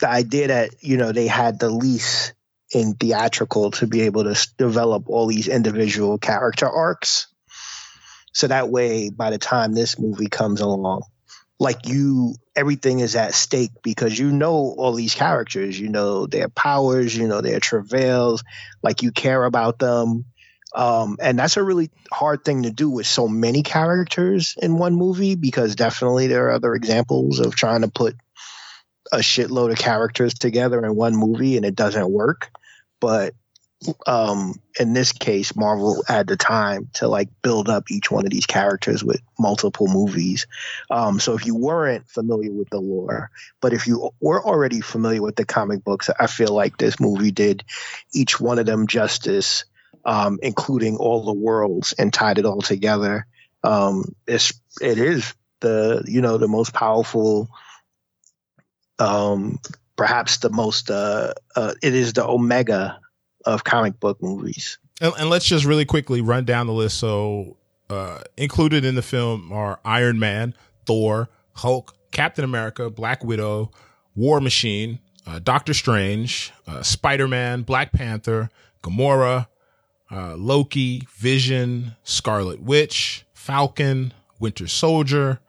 [0.00, 2.32] the idea that you know they had the lease
[2.72, 7.28] in theatrical to be able to develop all these individual character arcs.
[8.32, 11.02] So that way by the time this movie comes along
[11.58, 15.78] like you everything is at stake because you know all these characters.
[15.78, 18.44] You know their powers you know their travails
[18.82, 20.24] like you care about them.
[20.74, 24.94] Um, and that's a really hard thing to do with so many characters in one
[24.94, 28.14] movie because definitely there are other examples of trying to put
[29.12, 32.50] a shitload of characters together in one movie and it doesn't work.
[33.00, 33.34] But
[34.06, 38.30] um, in this case, Marvel had the time to like build up each one of
[38.30, 40.46] these characters with multiple movies.
[40.90, 45.20] Um, so if you weren't familiar with the lore, but if you were already familiar
[45.20, 47.64] with the comic books, I feel like this movie did
[48.12, 49.64] each one of them justice
[50.06, 53.26] um, including all the worlds and tied it all together.
[53.64, 57.50] Um, it's it is the you know the most powerful,
[58.98, 59.58] um,
[59.96, 60.90] perhaps the most.
[60.90, 62.98] Uh, uh, it is the omega
[63.44, 64.78] of comic book movies.
[65.00, 66.98] And, and let's just really quickly run down the list.
[66.98, 67.56] So
[67.88, 70.54] uh, included in the film are Iron Man,
[70.84, 73.70] Thor, Hulk, Captain America, Black Widow,
[74.14, 78.50] War Machine, uh, Doctor Strange, uh, Spider Man, Black Panther,
[78.82, 79.48] Gamora,
[80.10, 85.40] uh, Loki, Vision, Scarlet Witch, Falcon, Winter Soldier,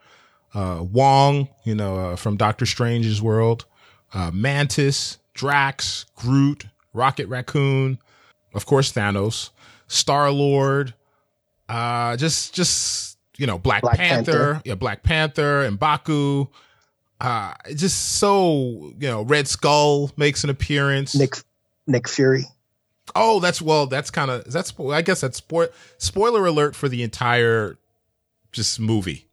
[0.57, 3.65] uh, Wong, you know, uh, from Doctor Strange's world,
[4.13, 7.99] uh, Mantis, Drax, Groot, Rocket Raccoon,
[8.55, 9.51] of course, Thanos,
[9.87, 10.95] Star Lord,
[11.69, 16.47] uh, just, just, you know, Black, Black Panther, Panther, yeah, Black Panther and Baku.
[17.21, 21.15] Uh, just so, you know, Red Skull makes an appearance.
[21.15, 21.35] Nick,
[21.85, 22.45] Nick Fury.
[23.15, 23.87] Oh, that's well.
[23.87, 24.73] That's kind of that's.
[24.79, 27.77] I guess that's spoil, spoiler alert for the entire
[28.51, 29.26] just movie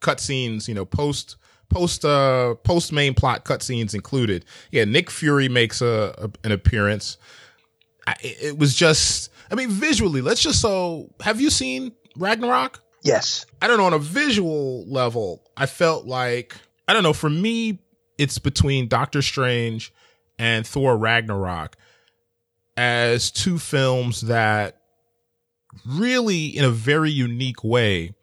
[0.00, 0.68] cutscenes.
[0.68, 1.36] You know, post
[1.68, 4.44] post uh post main plot cutscenes included.
[4.70, 7.16] Yeah, Nick Fury makes a, a an appearance.
[8.06, 9.30] I, it was just.
[9.50, 10.20] I mean, visually.
[10.20, 11.12] Let's just so.
[11.20, 12.80] Have you seen Ragnarok?
[13.02, 13.46] Yes.
[13.62, 13.86] I don't know.
[13.86, 17.12] On a visual level, I felt like I don't know.
[17.12, 17.80] For me,
[18.18, 19.92] it's between Doctor Strange
[20.38, 21.76] and Thor Ragnarok
[22.76, 24.80] as two films that
[25.86, 28.14] really, in a very unique way,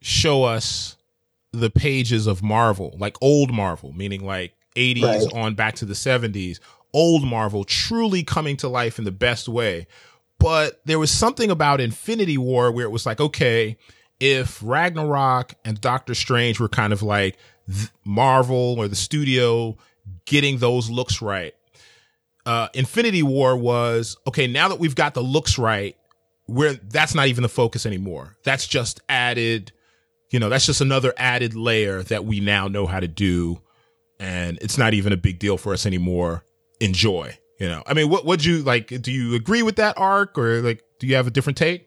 [0.00, 0.95] show us
[1.60, 5.34] the pages of Marvel, like old Marvel, meaning like 80s right.
[5.34, 6.60] on back to the 70s,
[6.92, 9.86] old Marvel truly coming to life in the best way.
[10.38, 13.78] But there was something about Infinity War where it was like, okay,
[14.20, 17.38] if Ragnarok and Doctor Strange were kind of like
[18.04, 19.76] Marvel or the studio
[20.26, 21.54] getting those looks right,
[22.44, 24.46] uh, Infinity War was okay.
[24.46, 25.96] Now that we've got the looks right,
[26.46, 28.36] where that's not even the focus anymore.
[28.44, 29.72] That's just added,
[30.36, 33.58] you know, that's just another added layer that we now know how to do.
[34.20, 36.44] And it's not even a big deal for us anymore.
[36.78, 37.82] Enjoy, you know.
[37.86, 38.88] I mean, what would you like?
[39.00, 41.86] Do you agree with that arc or like, do you have a different take?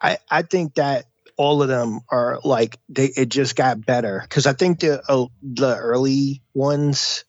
[0.00, 4.46] I, I think that all of them are like they it just got better because
[4.46, 7.24] I think the uh, the early ones,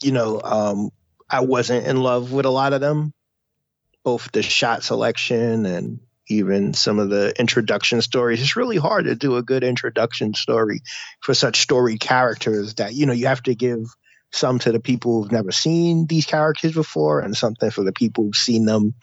[0.00, 0.90] you know, um,
[1.28, 3.12] I wasn't in love with a lot of them,
[4.04, 8.40] both the shot selection and even some of the introduction stories.
[8.40, 10.80] It's really hard to do a good introduction story
[11.20, 13.86] for such storied characters that you know you have to give
[14.32, 18.24] some to the people who've never seen these characters before and something for the people
[18.24, 18.94] who've seen them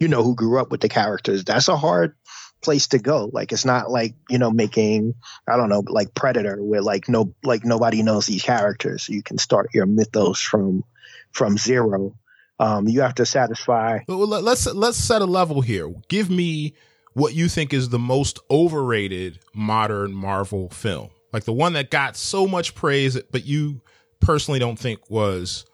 [0.00, 1.44] you know who grew up with the characters.
[1.44, 2.14] That's a hard
[2.62, 3.30] place to go.
[3.32, 5.14] Like it's not like you know making
[5.48, 9.08] i don't know like predator where like no like nobody knows these characters.
[9.08, 10.84] You can start your mythos from
[11.32, 12.14] from zero
[12.58, 15.92] um you have to satisfy Well, let- let's let's set a level here.
[16.08, 16.74] Give me
[17.14, 22.16] what you think is the most overrated modern Marvel film, like the one that got
[22.16, 23.80] so much praise, but you
[24.20, 25.64] personally don't think was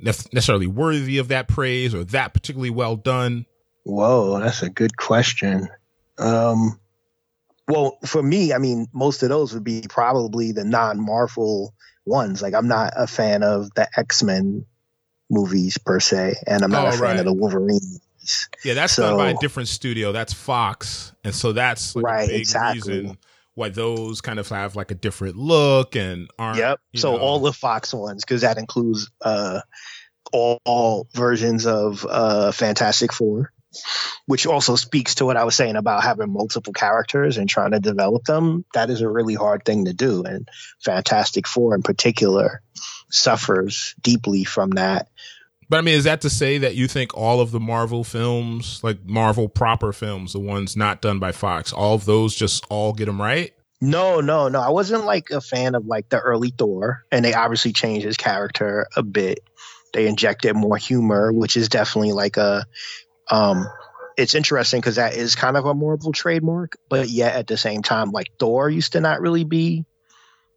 [0.00, 3.46] necessarily worthy of that praise or that particularly well done.
[3.84, 5.68] Whoa, that's a good question.
[6.18, 6.78] Um,
[7.68, 12.42] well, for me, I mean, most of those would be probably the non-Marvel ones.
[12.42, 14.66] Like, I'm not a fan of the X-Men
[15.30, 17.18] movies per se, and I'm not Oh, a fan right.
[17.18, 18.48] of the Wolverine movies.
[18.64, 20.12] Yeah, that's done by a different studio.
[20.12, 23.00] That's Fox, and so that's like Right, exactly.
[23.00, 23.18] reason
[23.54, 26.58] why those kind of have like a different look and aren't.
[26.58, 26.80] Yep.
[26.96, 29.60] So know- all the Fox ones, because that includes uh,
[30.32, 33.52] all, all versions of uh, Fantastic Four,
[34.26, 37.80] which also speaks to what I was saying about having multiple characters and trying to
[37.80, 38.64] develop them.
[38.74, 40.48] That is a really hard thing to do, and
[40.84, 42.60] Fantastic Four in particular
[43.14, 45.08] suffers deeply from that.
[45.68, 48.80] But I mean, is that to say that you think all of the Marvel films,
[48.82, 52.92] like Marvel proper films, the ones not done by Fox, all of those just all
[52.92, 53.52] get them right?
[53.80, 54.60] No, no, no.
[54.60, 58.16] I wasn't like a fan of like the early Thor, and they obviously changed his
[58.16, 59.40] character a bit.
[59.92, 62.66] They injected more humor, which is definitely like a.
[63.30, 63.66] Um,
[64.16, 67.82] it's interesting because that is kind of a Marvel trademark, but yet at the same
[67.82, 69.84] time, like Thor used to not really be,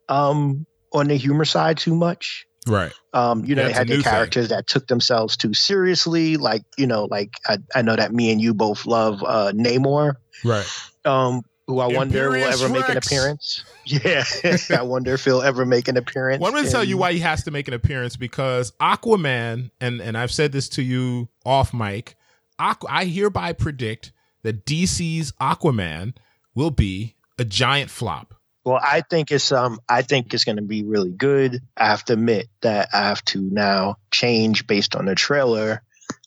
[0.10, 2.47] um, on the humor side too much.
[2.68, 2.92] Right.
[3.14, 4.12] Um, you know, Yeah, they had new the thing.
[4.12, 6.38] characters that took themselves too seriously.
[6.38, 10.16] Like, you know, like I, I know that me and you both love uh, Namor
[10.44, 10.66] Right.
[11.06, 13.64] um, who I wonder will Imperious ever make an appearance.
[13.90, 14.26] Yeah,
[14.78, 16.42] I wonder if he'll ever make an appearance.
[16.42, 19.72] Well, I'm going to tell you why he has to make an appearance because Aquaman,
[19.80, 22.18] and and I've said this to you off mic.
[22.60, 24.12] Aqu- I hereby predict
[24.44, 26.16] that DC's Aquaman
[26.54, 28.34] will be a giant flop.
[28.68, 31.62] Well, I think it's um, I think it's going to be really good.
[31.78, 35.84] I have to admit that I have to now change based on the trailer,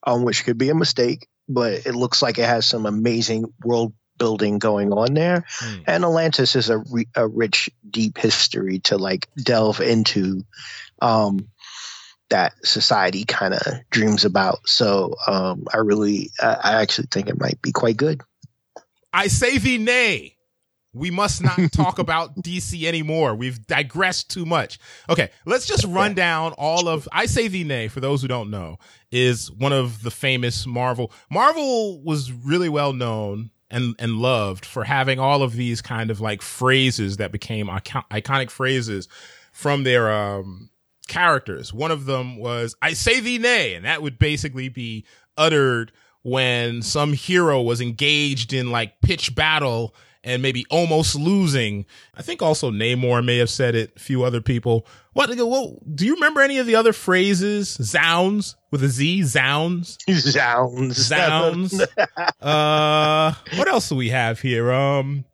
[0.06, 3.92] um, which could be a mistake, but it looks like it has some amazing world
[4.16, 5.44] building going on there.
[5.50, 5.80] Hmm.
[5.86, 10.46] And Atlantis is a, re- a rich, deep history to like delve into.
[11.02, 11.46] Um,
[12.30, 14.60] that society kind of dreams about.
[14.66, 18.22] So um, I really, I, I actually think it might be quite good.
[19.12, 20.36] I say thee nay.
[20.92, 23.34] We must not talk about DC anymore.
[23.34, 24.78] We've digressed too much.
[25.08, 28.50] Okay, let's just run down all of I say thee nay for those who don't
[28.50, 28.78] know
[29.12, 31.12] is one of the famous Marvel.
[31.30, 36.20] Marvel was really well known and and loved for having all of these kind of
[36.20, 39.08] like phrases that became icon- iconic phrases
[39.52, 40.70] from their um
[41.06, 41.72] characters.
[41.72, 45.04] One of them was I say thee nay and that would basically be
[45.36, 51.86] uttered when some hero was engaged in like pitch battle and maybe almost losing.
[52.14, 54.86] I think also Namor may have said it, a few other people.
[55.12, 57.70] What, what do you remember any of the other phrases?
[57.70, 60.96] Zounds with a Z, zounds, Sounds.
[60.96, 61.80] zounds.
[62.40, 64.70] uh, what else do we have here?
[64.72, 65.24] Um,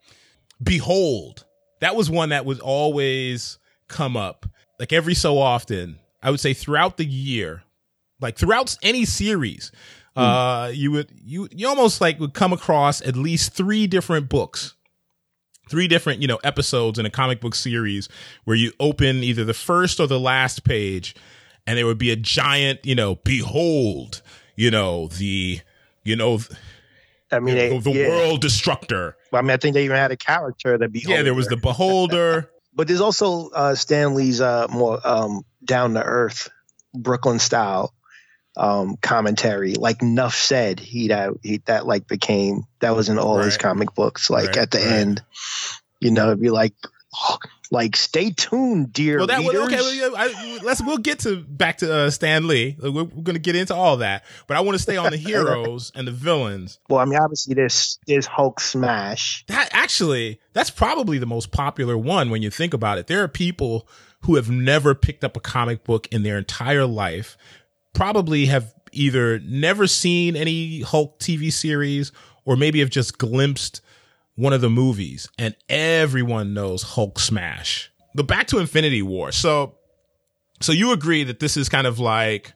[0.63, 1.45] behold.
[1.81, 4.47] That was one that would always come up
[4.79, 5.99] like every so often.
[6.23, 7.65] I would say throughout the year,
[8.21, 9.71] like throughout any series,
[10.17, 14.75] uh, you would, you, you almost like would come across at least three different books
[15.69, 18.09] three different you know episodes in a comic book series
[18.45, 21.15] where you open either the first or the last page
[21.67, 24.23] and there would be a giant you know behold
[24.55, 25.61] you know the
[26.05, 26.41] you know
[27.33, 28.09] I mean, they, the, the yeah.
[28.09, 31.05] world destructor I mean, I think they even had a character that be.
[31.07, 35.95] yeah there was the beholder But there's also uh, Stan Lee's uh, more um, down
[35.95, 36.51] to earth
[36.95, 37.95] Brooklyn style
[38.57, 39.75] um, commentary.
[39.75, 43.95] Like Nuff said, he that he that like became that was in all his comic
[43.95, 44.31] books.
[44.31, 44.87] Like Right, at the right.
[44.87, 45.23] end,
[46.01, 46.75] you know, it'd be like,
[47.71, 51.79] like stay tuned, dear well that was okay well, I, let's we'll get to back
[51.79, 54.83] to uh, stan lee we're, we're gonna get into all that but i want to
[54.83, 59.45] stay on the heroes and the villains Well, I mean, obviously there's there's Hulk smash.
[59.49, 63.07] that actually, that's probably the most popular one when you think about it.
[63.07, 63.89] There are people
[64.23, 67.37] who have never picked up a comic book in their entire life,
[67.97, 72.13] probably have either never seen any Hulk TV series
[72.45, 73.81] or maybe have just glimpsed
[74.37, 77.91] one of the movies and everyone knows Hulk smash.
[78.15, 79.33] The back to Infinity War.
[79.33, 79.77] So,
[80.61, 82.53] so you agree that this is kind of like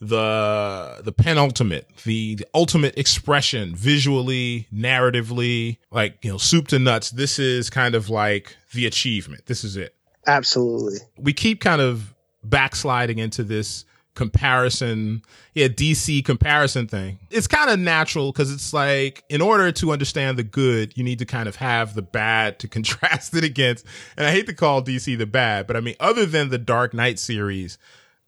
[0.00, 7.10] the the penultimate, the, the ultimate expression visually, narratively, like you know, soup to nuts.
[7.10, 9.46] This is kind of like the achievement.
[9.46, 9.94] This is it.
[10.26, 10.98] Absolutely.
[11.16, 12.14] We keep kind of
[12.44, 13.84] backsliding into this
[14.18, 15.22] comparison,
[15.54, 17.20] yeah, DC comparison thing.
[17.30, 21.20] It's kind of natural because it's like, in order to understand the good, you need
[21.20, 23.86] to kind of have the bad to contrast it against.
[24.16, 26.94] And I hate to call DC the bad, but I mean, other than the Dark
[26.94, 27.78] Knight series,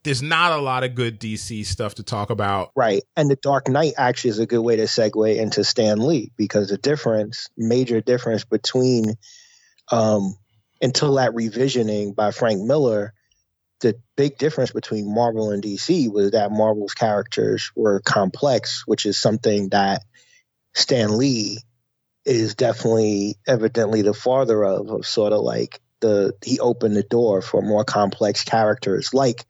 [0.04, 2.70] there's not a lot of good DC stuff to talk about.
[2.76, 3.02] Right.
[3.16, 6.68] And the Dark Knight actually is a good way to segue into Stan Lee because
[6.68, 9.16] the difference, major difference between
[9.90, 10.36] um
[10.80, 13.12] until that revisioning by Frank Miller,
[13.80, 19.20] the big difference between Marvel and DC was that Marvel's characters were complex, which is
[19.20, 20.02] something that
[20.74, 21.58] Stan Lee
[22.24, 27.42] is definitely evidently the father of, of sort of like the he opened the door
[27.42, 29.12] for more complex characters.
[29.14, 29.44] Like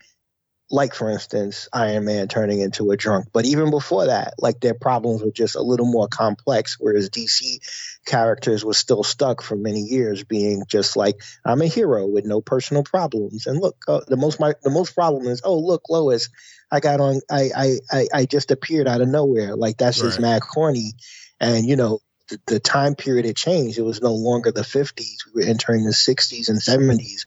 [0.71, 4.75] like for instance iron man turning into a drunk but even before that like their
[4.75, 7.59] problems were just a little more complex whereas dc
[8.07, 12.41] characters were still stuck for many years being just like i'm a hero with no
[12.41, 13.47] personal problems.
[13.47, 16.29] And look uh, the most my the most problem is oh look lois
[16.71, 19.57] i got on i i i, I just appeared out of nowhere.
[19.57, 20.23] Like that's just Right.
[20.23, 20.93] mad corny.
[21.41, 22.01] And you know
[22.47, 25.91] the, time period had changed it was no longer the 50s we were entering the
[25.91, 27.27] 60s and 70s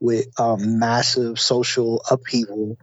[0.00, 2.78] with um, massive social upheaval,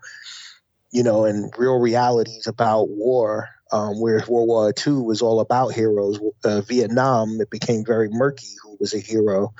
[0.91, 3.49] you know, and real realities about war.
[3.69, 6.19] Um, whereas World War II was all about heroes.
[6.41, 9.53] Uh, Vietnam, it became very murky who was a hero.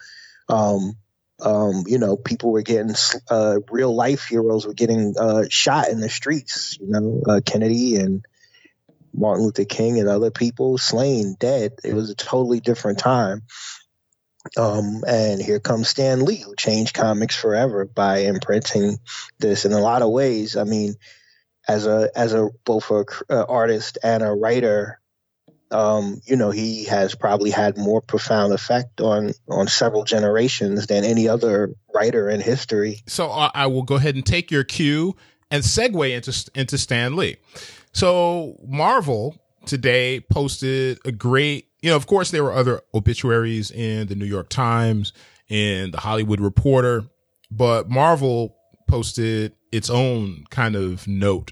[0.47, 0.93] Um,
[1.41, 2.95] um, you know, people were getting
[3.29, 6.77] uh, real life heroes were getting uh, shot in the streets.
[6.79, 8.25] You know, uh, Kennedy and
[9.17, 11.73] Martin Luther King and other people slain, dead.
[11.83, 13.41] It was a totally different time.
[14.55, 18.97] Um, and here comes Stan Lee, who changed comics forever by imprinting
[19.39, 20.55] this in a lot of ways.
[20.55, 20.95] I mean,
[21.67, 25.01] as a as a both a uh, artist and a writer,
[25.71, 31.03] um, you know, he has probably had more profound effect on on several generations than
[31.03, 33.01] any other writer in history.
[33.07, 35.15] So I will go ahead and take your cue
[35.51, 37.37] and segue into into Stan Lee.
[37.93, 39.35] So Marvel
[39.65, 44.25] today posted a great, you know, of course there were other obituaries in the New
[44.25, 45.13] York Times
[45.49, 47.05] and the Hollywood Reporter,
[47.51, 48.55] but Marvel
[48.87, 51.51] posted its own kind of note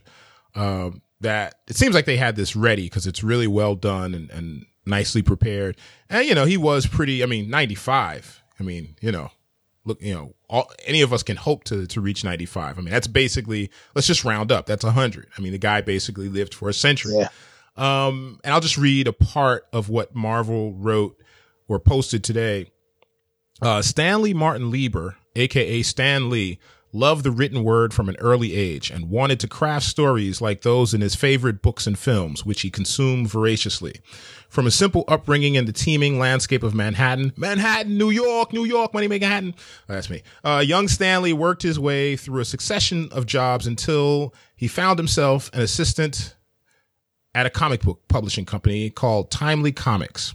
[0.56, 4.30] um, that it seems like they had this ready because it's really well done and,
[4.32, 5.78] and nicely prepared.
[6.10, 7.24] And you know, he was pretty.
[7.24, 8.42] I mean, ninety five.
[8.60, 9.32] I mean, you know,
[9.86, 12.78] look, you know, all, any of us can hope to to reach 95.
[12.78, 14.66] I mean, that's basically let's just round up.
[14.66, 15.28] That's 100.
[15.38, 17.16] I mean, the guy basically lived for a century.
[17.18, 17.30] Yeah.
[17.78, 21.22] Um, and I'll just read a part of what Marvel wrote
[21.68, 22.72] or posted today.
[23.62, 26.60] Uh, Stanley Martin Lieber, aka Stan Lee,
[26.96, 30.94] loved the written word from an early age and wanted to craft stories like those
[30.94, 34.00] in his favorite books and films, which he consumed voraciously.
[34.50, 38.94] From a simple upbringing in the teeming landscape of Manhattan, Manhattan, New York, New York,
[38.94, 39.54] money Manhattan.
[39.90, 40.24] Oh, that's me.
[40.44, 45.50] Uh, young Stanley worked his way through a succession of jobs until he found himself
[45.54, 46.35] an assistant
[47.36, 50.34] at a comic book publishing company called Timely Comics.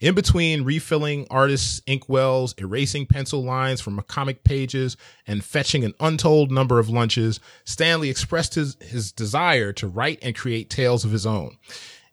[0.00, 4.96] In between refilling artists' inkwells, erasing pencil lines from comic pages,
[5.26, 10.34] and fetching an untold number of lunches, Stanley expressed his, his desire to write and
[10.34, 11.58] create tales of his own.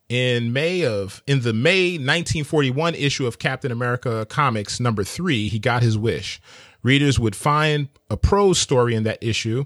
[0.10, 5.60] In May of, in the May 1941 issue of Captain America Comics number three, he
[5.60, 6.42] got his wish.
[6.84, 9.66] Readers would find a prose story in that issue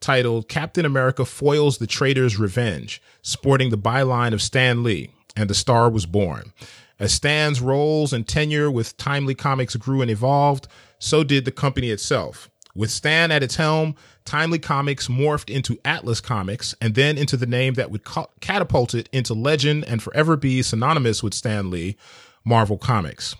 [0.00, 5.54] titled Captain America Foils the Traitor's Revenge, sporting the byline of Stan Lee, and the
[5.54, 6.52] star was born.
[6.98, 11.90] As Stan's roles and tenure with Timely Comics grew and evolved, so did the company
[11.90, 12.50] itself.
[12.74, 17.46] With Stan at its helm, Timely Comics morphed into Atlas Comics and then into the
[17.46, 21.96] name that would ca- catapult it into legend and forever be synonymous with Stan Lee,
[22.44, 23.34] Marvel Comics.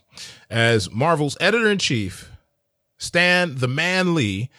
[0.49, 2.31] As Marvel's editor in chief,
[2.99, 4.51] Stan the Man Lee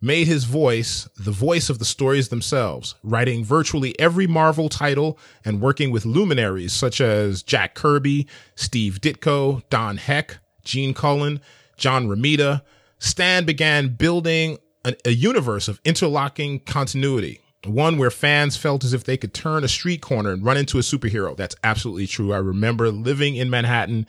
[0.00, 5.60] made his voice the voice of the stories themselves, writing virtually every Marvel title and
[5.60, 11.40] working with luminaries such as Jack Kirby, Steve Ditko, Don Heck, Gene Colan,
[11.76, 12.62] John Romita.
[12.98, 17.40] Stan began building a, a universe of interlocking continuity.
[17.64, 20.78] One where fans felt as if they could turn a street corner and run into
[20.78, 21.36] a superhero.
[21.36, 22.32] That's absolutely true.
[22.32, 24.06] I remember living in Manhattan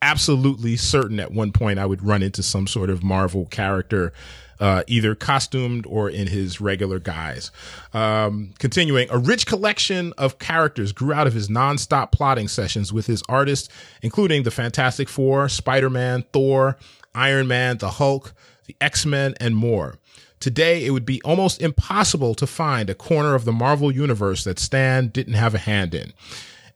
[0.00, 4.12] absolutely certain at one point I would run into some sort of Marvel character,
[4.60, 7.50] uh, either costumed or in his regular guise.
[7.92, 13.06] Um, continuing, a rich collection of characters grew out of his nonstop plotting sessions with
[13.06, 13.68] his artists,
[14.02, 16.76] including the Fantastic Four, Spider-Man, Thor,
[17.14, 18.34] Iron Man, the Hulk,
[18.66, 19.98] the X-Men, and more.
[20.40, 24.58] Today, it would be almost impossible to find a corner of the Marvel universe that
[24.58, 26.12] Stan didn't have a hand in.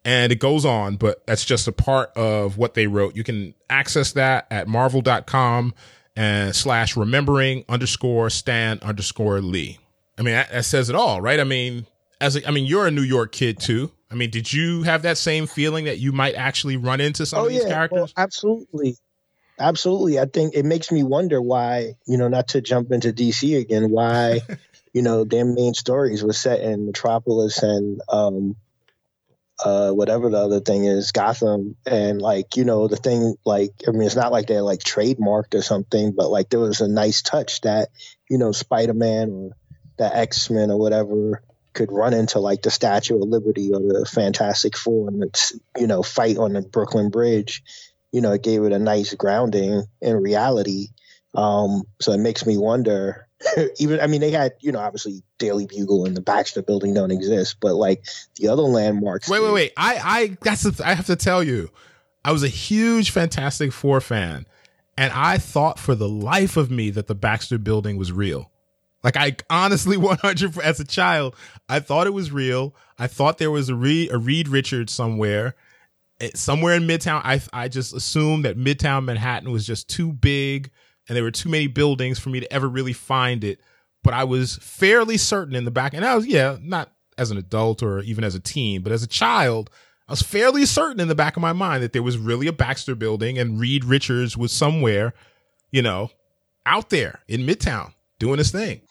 [0.05, 3.15] And it goes on, but that's just a part of what they wrote.
[3.15, 5.75] You can access that at marvel.com
[6.19, 9.79] and slash remembering underscore Stan underscore Lee.
[10.19, 11.39] I mean, that, that says it all, right?
[11.39, 11.87] I mean,
[12.21, 13.93] as a, I mean, you're a New York kid too.
[14.11, 17.39] I mean, did you have that same feeling that you might actually run into some
[17.39, 18.13] oh, of these yeah, characters?
[18.17, 18.97] Well, absolutely.
[19.61, 20.19] Absolutely.
[20.19, 23.89] I think it makes me wonder why, you know, not to jump into DC again,
[23.89, 24.41] why,
[24.93, 28.57] you know, their main stories were set in Metropolis and um
[29.65, 31.77] uh whatever the other thing is, Gotham.
[31.87, 35.55] And like, you know, the thing like I mean it's not like they're like trademarked
[35.55, 37.89] or something, but like there was a nice touch that,
[38.29, 39.51] you know, Spider Man or
[39.97, 41.43] the X Men or whatever
[41.73, 45.87] could run into like the Statue of Liberty or the Fantastic Four and it's you
[45.87, 47.63] know, fight on the Brooklyn Bridge
[48.13, 50.89] you know, it gave it a nice grounding in reality.
[51.35, 53.28] Um, so it makes me wonder.
[53.79, 57.11] even, I mean, they had, you know, obviously Daily Bugle and the Baxter Building don't
[57.11, 58.05] exist, but like
[58.37, 59.29] the other landmarks.
[59.29, 59.73] Wait, wait, wait!
[59.77, 61.71] I, I, that's, the, I have to tell you,
[62.25, 64.47] I was a huge Fantastic Four fan,
[64.97, 68.51] and I thought for the life of me that the Baxter Building was real.
[69.03, 71.35] Like I honestly, one hundred as a child,
[71.69, 72.75] I thought it was real.
[72.99, 75.55] I thought there was a Reed, a Reed Richards somewhere
[76.21, 77.23] eh, somewhere in Midtown.
[77.25, 80.71] I I just assumed that Midtown Manhattan was just too big
[81.09, 83.61] and there were too many buildings for me to ever really find it.
[84.03, 87.39] But I was fairly certain in the back, and I was yeah, not as an
[87.39, 89.71] adult or even as a teen, but as a child,
[90.09, 92.53] I was fairly certain in the back of my mind that there was really a
[92.53, 95.15] Baxter building and Reed Richards was somewhere,
[95.73, 96.11] you know,
[96.65, 98.83] out there in Midtown doing his thing.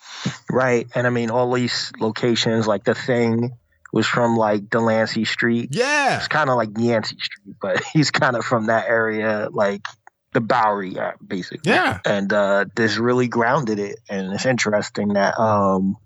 [0.51, 0.87] Right.
[0.93, 3.57] And I mean, all these locations like the thing,
[3.93, 5.69] was from like Delancey Street.
[5.71, 6.17] Yeah.
[6.17, 9.81] It's kind of like Yancey Street, but he's kind of from that area, like
[10.37, 11.71] the Bowery, basically.
[11.71, 11.99] Yeah.
[12.05, 13.99] And uh, this really grounded it.
[14.07, 15.97] And it's interesting that um,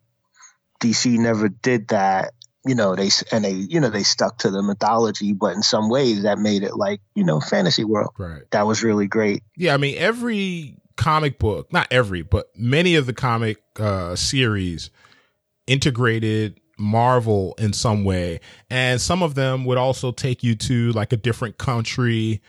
[0.82, 2.32] DC never did that.
[2.66, 5.90] You know, they and they, you know, they stuck to the mythology, but in some
[5.90, 8.12] ways that made it like, you know, fantasy world.
[8.18, 8.44] Right.
[8.52, 9.44] That was really great.
[9.58, 14.92] Yeah, I mean, every comic book, not every, but many of the comic uh, series
[15.68, 18.40] integrated Marvel in some way.
[18.70, 22.42] And some of them would also take you to like a different country,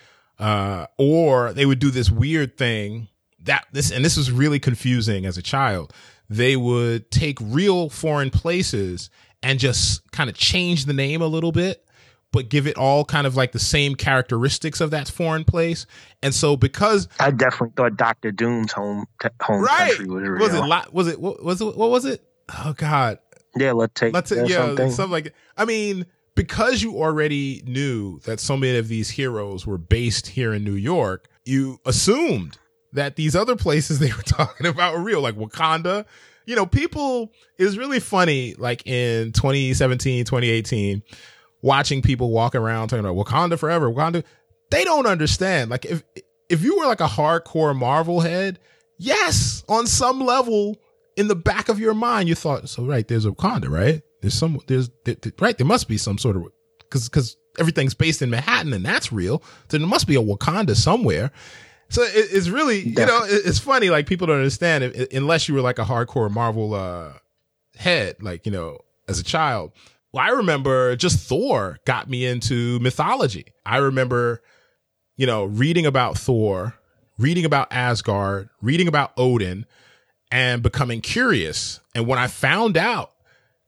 [0.43, 3.09] uh, or they would do this weird thing
[3.45, 5.93] that this, and this was really confusing as a child.
[6.29, 9.11] They would take real foreign places
[9.43, 11.85] and just kind of change the name a little bit
[12.33, 15.87] but give it all kind of like the same characteristics of that foreign place.
[16.23, 19.05] And so because I definitely thought Doctor Doom's home
[19.43, 19.89] home right.
[19.89, 20.41] country was real.
[20.41, 22.25] Was it was it what was it what was it?
[22.65, 23.19] Oh god.
[23.55, 24.91] Yeah, let's take let's take, yeah, something.
[24.91, 25.35] something like.
[25.59, 30.53] I mean, because you already knew that so many of these heroes were based here
[30.55, 32.57] in New York, you assumed
[32.93, 36.05] that these other places they were talking about were real, like Wakanda.
[36.47, 38.55] You know, people is really funny.
[38.55, 41.03] Like in 2017, 2018,
[41.61, 44.25] watching people walk around talking about Wakanda forever, Wakanda.
[44.71, 45.71] They don't understand.
[45.71, 46.03] Like if
[46.49, 48.59] if you were like a hardcore Marvel head,
[48.99, 50.79] yes, on some level
[51.17, 54.03] in the back of your mind, you thought, so right, there's Wakanda, right?
[54.23, 56.45] There's some, there's, there, right, there must be some sort of,
[56.91, 59.43] cause, cause everything's based in Manhattan and that's real.
[59.69, 61.31] So there must be a Wakanda somewhere.
[61.91, 63.91] So it, it's really, you know, it, it's funny.
[63.91, 67.13] Like people don't understand it, unless you were like a hardcore Marvel, uh,
[67.77, 69.73] head, like, you know, as a child.
[70.13, 73.47] Well, I remember just Thor got me into mythology.
[73.67, 74.43] I remember,
[75.17, 76.75] you know, reading about Thor,
[77.19, 79.67] reading about Asgard, reading about Odin,
[80.31, 81.81] and becoming curious.
[81.95, 83.12] And when I found out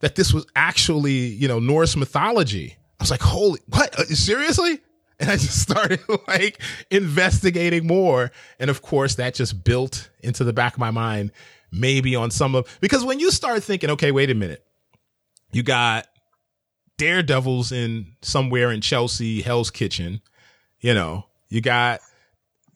[0.04, 3.98] that this was actually, you know, Norse mythology, I was like, holy, what?
[3.98, 4.78] Uh, seriously?
[5.18, 5.98] And I just started
[6.28, 8.30] like investigating more.
[8.58, 11.32] And of course, that just built into the back of my mind,
[11.72, 14.62] maybe on some of, because when you start thinking, okay, wait a minute,
[15.52, 16.06] you got
[16.98, 20.20] daredevils in somewhere in Chelsea, Hell's Kitchen,
[20.80, 22.02] you know, you got,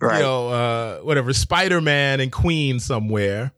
[0.01, 0.17] right.
[0.17, 3.53] you know, uh, whatever, Spider Man and Queen somewhere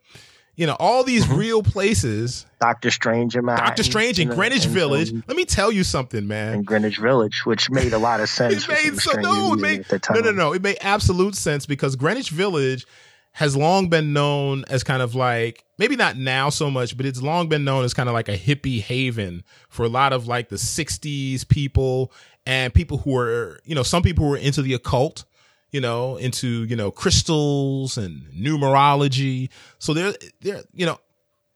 [0.61, 1.39] you know, all these mm-hmm.
[1.39, 2.45] real places.
[2.61, 5.11] Doctor Strange in Doctor Strange in Greenwich Village.
[5.27, 6.53] Let me tell you something, man.
[6.53, 8.69] In Greenwich Village, which made a lot of sense.
[8.69, 10.53] it made so no, it made no, no, no.
[10.53, 12.87] It made absolute sense because Greenwich Village
[13.33, 17.23] has long been known as kind of like maybe not now so much, but it's
[17.23, 20.51] long been known as kind of like a hippie haven for a lot of like
[20.51, 22.13] the '60s people
[22.45, 25.25] and people who are, you know, some people who are into the occult
[25.71, 29.51] you know, into, you know, crystals and numerology.
[29.79, 30.99] So there, there, you know,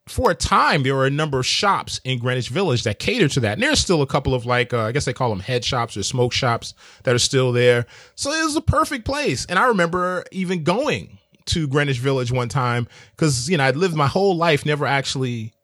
[0.06, 3.40] for a time, there were a number of shops in Greenwich Village that cater to
[3.40, 3.54] that.
[3.54, 5.96] And there's still a couple of like, uh, I guess they call them head shops
[5.96, 7.86] or smoke shops that are still there.
[8.14, 9.46] So it was a perfect place.
[9.46, 12.86] And I remember even going to Greenwich Village one time
[13.16, 15.54] because, you know, I'd lived my whole life never actually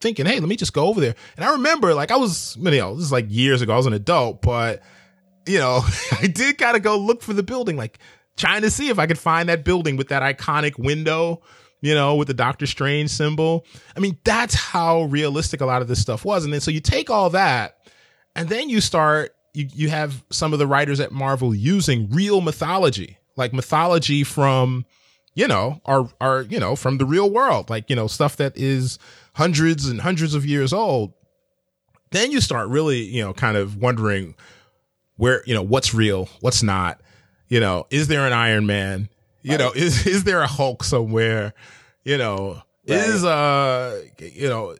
[0.00, 1.14] thinking, hey, let me just go over there.
[1.36, 3.86] And I remember like I was, you know, this is like years ago, I was
[3.86, 4.82] an adult, but,
[5.48, 5.82] you know,
[6.12, 7.98] I did kind of go look for the building, like
[8.36, 11.42] trying to see if I could find that building with that iconic window
[11.80, 13.64] you know, with the Doctor Strange symbol.
[13.96, 16.44] I mean, that's how realistic a lot of this stuff was.
[16.44, 17.78] And then so you take all that
[18.34, 22.40] and then you start, you, you have some of the writers at Marvel using real
[22.40, 24.86] mythology, like mythology from,
[25.34, 28.56] you know, our, our, you know, from the real world, like, you know, stuff that
[28.56, 28.98] is
[29.34, 31.12] hundreds and hundreds of years old.
[32.10, 34.34] Then you start really, you know, kind of wondering
[35.18, 37.02] where, you know, what's real, what's not,
[37.48, 39.10] you know, is there an Iron Man?
[39.42, 39.60] You right.
[39.60, 41.52] know, is is there a Hulk somewhere?
[42.04, 42.98] You know, right.
[42.98, 44.76] is uh, you know,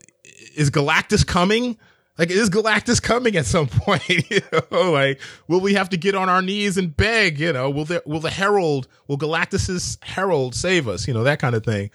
[0.57, 1.77] is Galactus coming?
[2.19, 4.09] Like, is Galactus coming at some point?
[4.31, 4.41] you
[4.73, 7.39] know, like, will we have to get on our knees and beg?
[7.39, 11.07] You know, will the will the Herald, will Galactus's Herald save us?
[11.07, 11.91] You know, that kind of thing.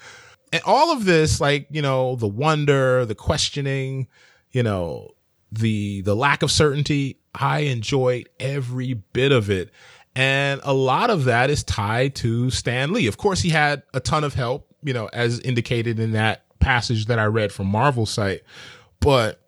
[0.51, 4.07] And all of this, like, you know, the wonder, the questioning,
[4.51, 5.11] you know,
[5.51, 7.17] the the lack of certainty.
[7.33, 9.71] I enjoyed every bit of it.
[10.15, 13.07] And a lot of that is tied to Stan Lee.
[13.07, 17.07] Of course, he had a ton of help, you know, as indicated in that passage
[17.07, 18.43] that I read from Marvel site,
[18.99, 19.39] but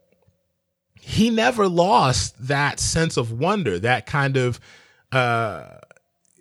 [1.00, 4.60] he never lost that sense of wonder, that kind of,
[5.12, 5.66] uh,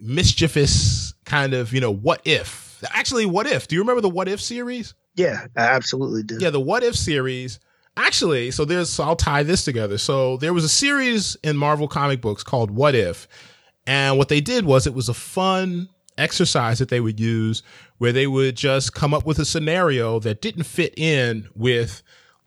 [0.01, 2.83] mischievous kind of, you know, what if?
[2.91, 3.69] Actually, what if?
[3.69, 4.95] Do you remember the What If series?
[5.17, 6.39] Yeah, I absolutely do.
[6.41, 7.61] Yeah, the What If series.
[7.97, 9.99] Actually, so there's, so I'll tie this together.
[9.99, 13.29] So there was a series in Marvel comic books called What If,
[13.87, 15.89] and what they did was it was a fun
[16.19, 17.63] exercise that they would use
[17.99, 22.03] where they would just come up with a scenario that didn't fit in with,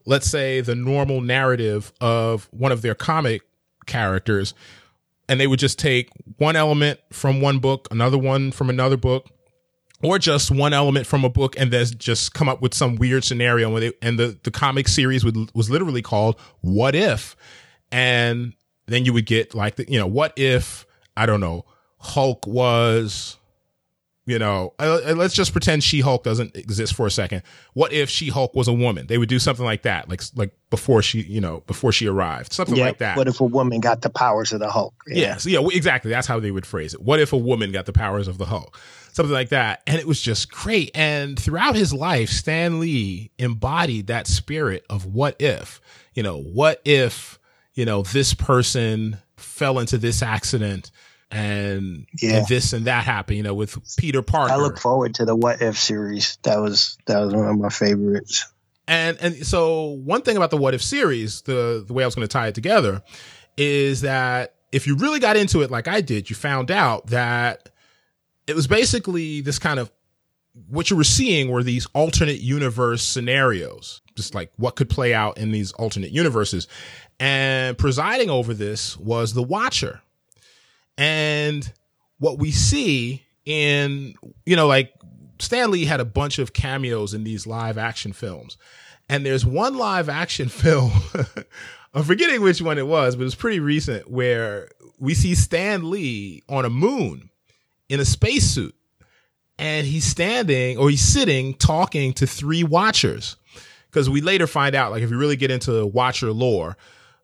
[0.06, 3.42] let's say, the normal narrative of one of their comic
[3.86, 4.54] characters.
[5.30, 9.30] And they would just take one element from one book, another one from another book,
[10.04, 13.24] or just one element from a book and then just come up with some weird
[13.24, 13.74] scenario.
[13.74, 17.36] And, they, and the, the comic series would, was literally called What If?
[17.92, 18.54] And
[18.86, 20.86] then you would get like the, you know, what if
[21.16, 21.66] I don't know,
[21.98, 23.38] Hulk was,
[24.28, 27.42] you know, uh, let's just pretend She Hulk doesn't exist for a second.
[27.74, 29.08] What if She Hulk was a woman?
[29.08, 32.54] They would do something like that, like like before she, you know, before she arrived,
[32.54, 33.18] something yeah, like that.
[33.18, 34.94] What if a woman got the powers of the Hulk?
[35.08, 35.16] Yeah.
[35.16, 36.12] Yes, yeah, exactly.
[36.12, 37.02] That's how they would phrase it.
[37.02, 38.78] What if a woman got the powers of the Hulk?
[39.18, 40.92] Something like that, and it was just great.
[40.94, 45.82] And throughout his life, Stan Lee embodied that spirit of what if,
[46.14, 47.40] you know, what if,
[47.74, 50.92] you know, this person fell into this accident
[51.32, 52.38] and, yeah.
[52.38, 54.54] and this and that happened, you know, with Peter Parker.
[54.54, 56.38] I look forward to the What If series.
[56.44, 58.46] That was that was one of my favorites.
[58.88, 62.14] And and so one thing about the What If series, the the way I was
[62.14, 63.02] going to tie it together,
[63.58, 67.72] is that if you really got into it like I did, you found out that
[68.48, 69.92] it was basically this kind of
[70.70, 75.38] what you were seeing were these alternate universe scenarios, just like what could play out
[75.38, 76.68] in these alternate universes.
[77.20, 80.02] And presiding over this was the Watcher,
[80.98, 81.72] and
[82.20, 84.94] what we see in, you know, like
[85.40, 88.58] Stan Lee had a bunch of cameos in these live action films.
[89.10, 90.92] And there's one live action film,
[91.94, 94.70] I'm forgetting which one it was, but it was pretty recent, where
[95.00, 97.30] we see Stan Lee on a moon
[97.90, 98.76] in a spacesuit.
[99.60, 103.38] And he's standing or he's sitting talking to three watchers.
[103.90, 106.78] Because we later find out, like, if you really get into watcher lore,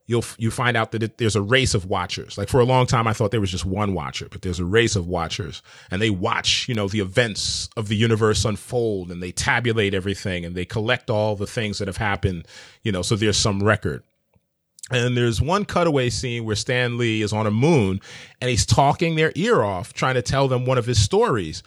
[0.05, 2.37] you'll you find out that it, there's a race of watchers.
[2.37, 4.65] Like for a long time, I thought there was just one watcher, but there's a
[4.65, 5.61] race of watchers,
[5.91, 10.45] and they watch, you know, the events of the universe unfold, and they tabulate everything,
[10.45, 12.47] and they collect all the things that have happened,
[12.81, 13.01] you know.
[13.01, 14.03] So there's some record.
[14.91, 18.01] And there's one cutaway scene where Stan Lee is on a moon,
[18.41, 21.63] and he's talking their ear off, trying to tell them one of his stories.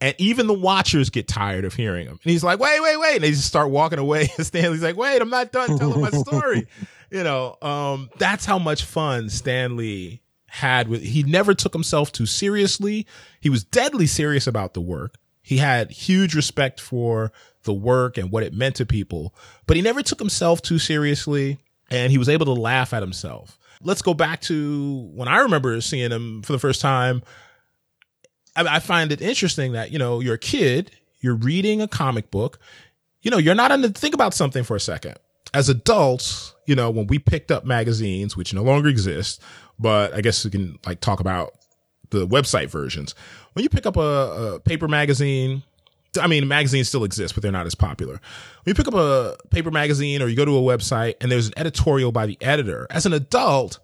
[0.00, 2.20] And even the watchers get tired of hearing him.
[2.22, 3.14] And he's like, wait, wait, wait.
[3.16, 4.28] And they just start walking away.
[4.36, 6.68] And Stan Lee's like, wait, I'm not done telling my story
[7.10, 12.12] you know, um, that's how much fun Stan Lee had with, he never took himself
[12.12, 13.06] too seriously.
[13.40, 15.16] He was deadly serious about the work.
[15.42, 19.34] He had huge respect for the work and what it meant to people,
[19.66, 21.58] but he never took himself too seriously
[21.90, 23.58] and he was able to laugh at himself.
[23.82, 27.22] Let's go back to when I remember seeing him for the first time.
[28.56, 32.30] I, I find it interesting that, you know, you're a kid, you're reading a comic
[32.30, 32.58] book,
[33.22, 35.16] you know, you're not to think about something for a second
[35.54, 39.42] as adults, you know, when we picked up magazines, which no longer exist,
[39.78, 41.54] but I guess we can like talk about
[42.10, 43.14] the website versions.
[43.52, 44.00] When you pick up a,
[44.54, 45.62] a paper magazine,
[46.20, 48.14] I mean, magazines still exist, but they're not as popular.
[48.14, 48.20] When
[48.66, 51.54] you pick up a paper magazine or you go to a website and there's an
[51.56, 53.78] editorial by the editor, as an adult,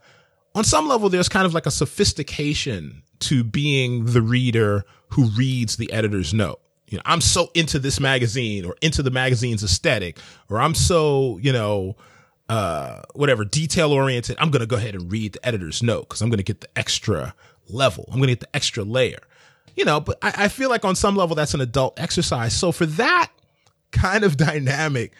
[0.54, 5.76] on some level, there's kind of like a sophistication to being the reader who reads
[5.76, 6.60] the editor's note.
[6.88, 10.18] You know, I'm so into this magazine or into the magazine's aesthetic,
[10.48, 11.96] or I'm so, you know,
[12.48, 14.36] uh, whatever, detail oriented.
[14.38, 16.60] I'm going to go ahead and read the editor's note because I'm going to get
[16.60, 17.34] the extra
[17.68, 18.04] level.
[18.08, 19.20] I'm going to get the extra layer
[19.76, 22.54] you know, but I, I feel like on some level that's an adult exercise.
[22.54, 23.30] So for that
[23.92, 25.12] kind of dynamic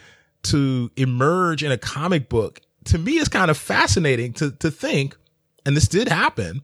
[0.45, 5.17] to emerge in a comic book, to me is kind of fascinating to, to think,
[5.65, 6.63] and this did happen,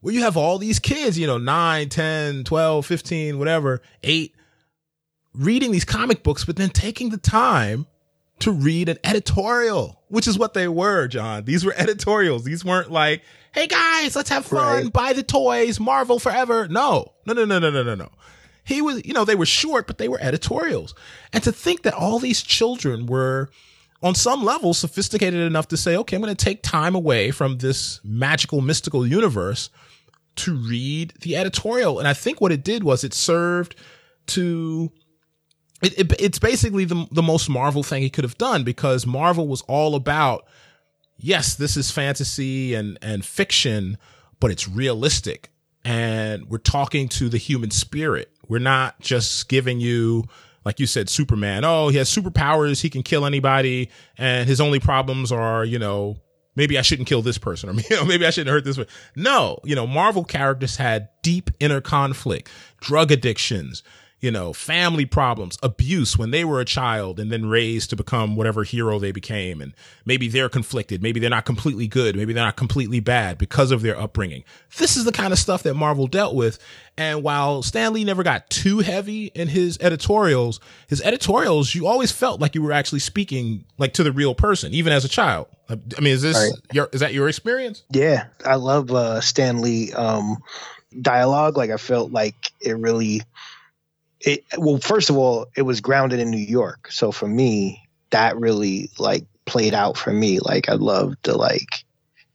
[0.00, 4.34] where you have all these kids, you know, 9, 10, 12, 15, whatever, 8,
[5.34, 7.86] reading these comic books, but then taking the time
[8.40, 11.44] to read an editorial, which is what they were, John.
[11.44, 12.44] These were editorials.
[12.44, 13.22] These weren't like,
[13.52, 14.92] hey guys, let's have fun, right.
[14.92, 16.68] buy the toys, Marvel forever.
[16.68, 18.10] No, no, no, no, no, no, no, no.
[18.64, 20.94] He was, you know, they were short, but they were editorials.
[21.32, 23.50] And to think that all these children were
[24.02, 27.58] on some level sophisticated enough to say, okay, I'm going to take time away from
[27.58, 29.70] this magical, mystical universe
[30.36, 31.98] to read the editorial.
[31.98, 33.74] And I think what it did was it served
[34.28, 34.92] to
[35.82, 39.48] it, it, it's basically the, the most Marvel thing he could have done because Marvel
[39.48, 40.46] was all about,
[41.20, 43.98] yes, this is fantasy and, and fiction,
[44.40, 45.50] but it's realistic.
[45.84, 48.30] And we're talking to the human spirit.
[48.48, 50.24] We're not just giving you,
[50.64, 51.64] like you said, Superman.
[51.64, 52.82] Oh, he has superpowers.
[52.82, 53.90] He can kill anybody.
[54.18, 56.16] And his only problems are, you know,
[56.56, 58.86] maybe I shouldn't kill this person or maybe I shouldn't hurt this one.
[59.16, 62.50] No, you know, Marvel characters had deep inner conflict,
[62.80, 63.82] drug addictions,
[64.20, 68.36] you know, family problems, abuse when they were a child and then raised to become
[68.36, 69.62] whatever hero they became.
[69.62, 69.72] And
[70.04, 71.02] maybe they're conflicted.
[71.02, 72.16] Maybe they're not completely good.
[72.16, 74.44] Maybe they're not completely bad because of their upbringing.
[74.76, 76.58] This is the kind of stuff that Marvel dealt with.
[76.98, 82.12] And while Stan Lee never got too heavy in his editorials, his editorials, you always
[82.12, 85.46] felt like you were actually speaking like to the real person, even as a child.
[85.70, 86.74] I mean, is this right.
[86.74, 87.84] your, is that your experience?
[87.90, 88.26] Yeah.
[88.44, 90.42] I love, uh, Stan Lee, um,
[91.00, 91.56] dialogue.
[91.56, 93.22] Like I felt like it really,
[94.20, 96.90] it well first of all it was grounded in new york.
[96.90, 100.40] So for me that really like played out for me.
[100.40, 101.84] Like i loved the like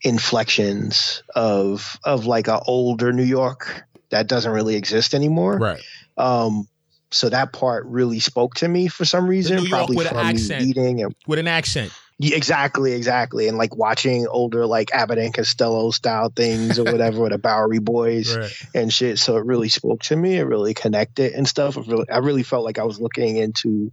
[0.01, 5.57] inflections of of like a older new york that doesn't really exist anymore.
[5.57, 5.81] Right.
[6.17, 6.67] Um
[7.11, 11.15] so that part really spoke to me for some reason probably from accent, reading and
[11.27, 13.49] with an accent yeah, exactly, exactly.
[13.49, 17.79] And like watching older like Abbott and Costello style things or whatever with the Bowery
[17.79, 18.51] Boys right.
[18.73, 19.19] and shit.
[19.19, 20.37] So it really spoke to me.
[20.37, 21.75] It really connected and stuff.
[21.75, 23.91] Really, I really felt like I was looking into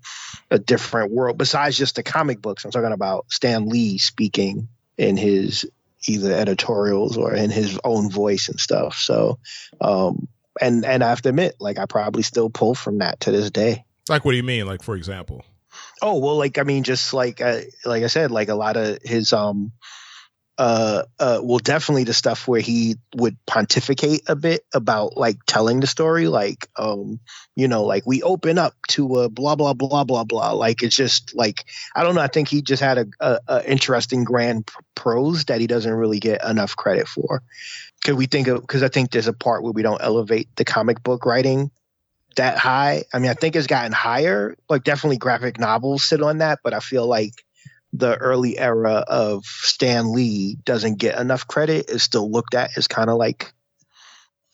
[0.53, 2.65] a different world besides just the comic books.
[2.65, 5.67] I'm talking about Stan Lee speaking in his
[6.05, 8.99] either editorials or in his own voice and stuff.
[8.99, 9.41] So,
[9.81, 10.29] um,
[10.61, 13.51] and and I have to admit, like I probably still pull from that to this
[13.51, 13.85] day.
[14.09, 14.67] Like, what do you mean?
[14.67, 15.45] Like, for example?
[16.03, 18.99] Oh well, like I mean, just like uh, like I said, like a lot of
[19.03, 19.73] his um
[20.59, 25.81] uh uh well definitely the stuff where he would pontificate a bit about like telling
[25.81, 27.19] the story like um
[27.57, 30.53] you know like we open up to a blah blah blah blah blah.
[30.53, 31.65] Like it's just like
[31.97, 35.61] i don't know i think he just had a, a, a interesting grand prose that
[35.61, 37.43] he doesn't really get enough credit for.
[38.05, 40.67] Could we think of because i think there's a part where we don't elevate the
[40.67, 41.71] comic book writing
[42.37, 43.05] that high.
[43.13, 44.57] I mean, I think it's gotten higher.
[44.69, 47.45] Like definitely graphic novels sit on that, but I feel like
[47.93, 51.91] the early era of Stan Lee doesn't get enough credit.
[51.91, 53.53] Is still looked at as kind of like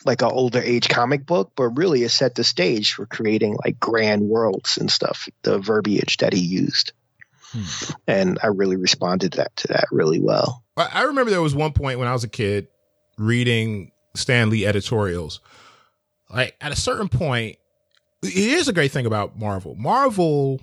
[0.05, 3.79] like an older age comic book, but really it set the stage for creating like
[3.81, 5.29] grand worlds and stuff.
[5.43, 6.93] The verbiage that he used.
[7.53, 7.93] Hmm.
[8.07, 10.64] And I really responded to that to that really well.
[10.76, 12.68] I remember there was one point when I was a kid
[13.16, 15.41] reading Stan Lee editorials.
[16.31, 17.57] Like at a certain point,
[18.23, 19.75] here's a great thing about Marvel.
[19.75, 20.61] Marvel,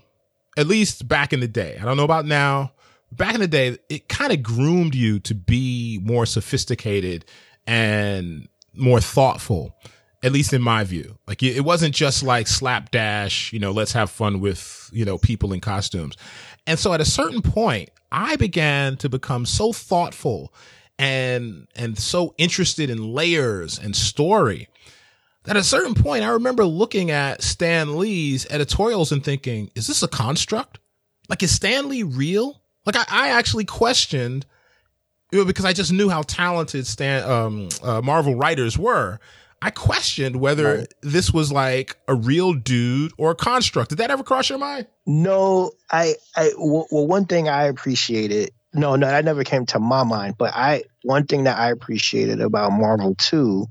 [0.58, 2.72] at least back in the day, I don't know about now.
[3.12, 7.26] Back in the day, it kind of groomed you to be more sophisticated
[7.66, 9.76] and more thoughtful,
[10.22, 11.18] at least in my view.
[11.28, 15.54] Like it wasn't just like slapdash, you know, let's have fun with, you know, people
[15.54, 16.16] in costumes.
[16.68, 20.54] And so at a certain point, I began to become so thoughtful
[20.98, 24.70] and and so interested in layers and story
[25.48, 30.04] at a certain point, I remember looking at Stan Lee's editorials and thinking, is this
[30.04, 30.80] a construct?
[31.30, 32.62] Like, is Stan Lee real?
[32.86, 34.46] Like, I, I actually questioned
[35.32, 39.20] you know, because I just knew how talented Stan, um, uh, Marvel writers were.
[39.62, 40.94] I questioned whether right.
[41.02, 43.90] this was like a real dude or a construct.
[43.90, 44.88] Did that ever cross your mind?
[45.06, 50.04] No, I, I, well, one thing I appreciated no, no, that never came to my
[50.04, 50.36] mind.
[50.38, 53.68] But I one thing that I appreciated about Marvel too,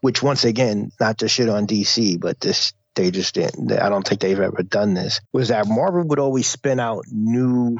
[0.00, 3.72] which once again, not to shit on DC, but this they just didn't.
[3.72, 5.20] I don't think they've ever done this.
[5.32, 7.78] Was that Marvel would always spin out new,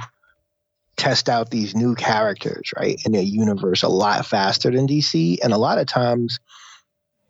[0.97, 5.53] test out these new characters right in their universe a lot faster than DC, and
[5.53, 6.39] a lot of times.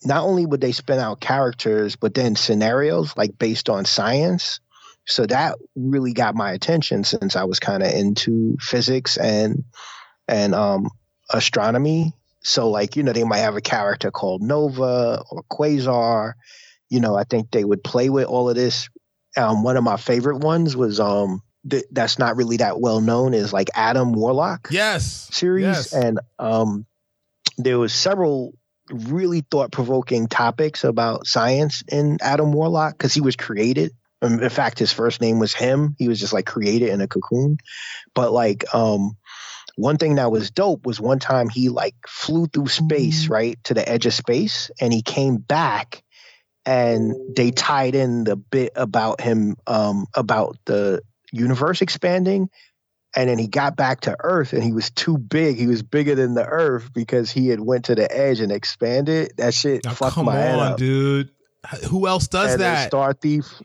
[0.03, 4.59] Not only would they spin out characters, but then scenarios like based on science
[5.07, 9.64] so that really got my attention since I was kind of into physics and
[10.28, 10.88] and um,
[11.30, 12.12] astronomy.
[12.42, 16.34] So like you know they might have a character called Nova or Quasar.
[16.88, 18.88] You know I think they would play with all of this.
[19.36, 23.34] Um, one of my favorite ones was um th- that's not really that well known
[23.34, 24.68] is like Adam Warlock.
[24.70, 25.28] Yes.
[25.32, 25.92] Series Yes.
[25.92, 26.86] and um
[27.59, 28.55] there was several
[28.90, 33.92] really thought provoking topics about science in Adam Warlock because he was created
[34.23, 35.95] in fact, his first name was him.
[35.99, 37.57] He was just like created in a cocoon.
[38.14, 39.16] But like, um,
[39.77, 43.75] one thing that was dope was one time he like flew through space, right, to
[43.75, 46.03] the edge of space, and he came back,
[46.66, 51.01] and they tied in the bit about him, um, about the
[51.33, 52.51] universe expanding.
[53.16, 55.57] And then he got back to Earth, and he was too big.
[55.57, 59.33] He was bigger than the Earth because he had went to the edge and expanded.
[59.37, 61.31] That shit fucked come my head up dude.
[61.89, 62.89] Who else does and that?
[62.89, 63.62] Star Thief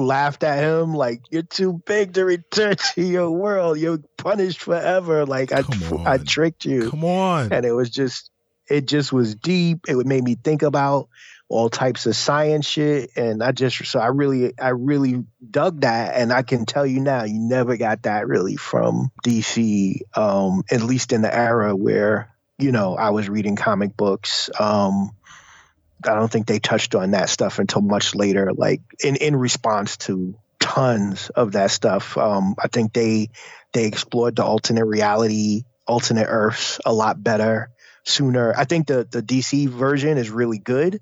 [0.00, 3.78] laughed at him like you're too big to return to your world.
[3.78, 5.26] You're punished forever.
[5.26, 5.62] Like I,
[6.04, 7.52] I tricked you, Come on.
[7.52, 8.30] and it was just,
[8.68, 9.80] it just was deep.
[9.88, 11.08] It made me think about
[11.50, 16.14] all types of science shit, and I just, so I really, I really dug that,
[16.14, 20.82] and I can tell you now, you never got that really from DC, um, at
[20.82, 24.50] least in the era where you know I was reading comic books.
[24.60, 25.12] Um,
[26.04, 29.96] I don't think they touched on that stuff until much later, like in, in response
[29.98, 32.16] to tons of that stuff.
[32.16, 33.30] Um, I think they
[33.72, 37.70] they explored the alternate reality, alternate Earths a lot better
[38.04, 38.54] sooner.
[38.56, 41.00] I think the the DC version is really good.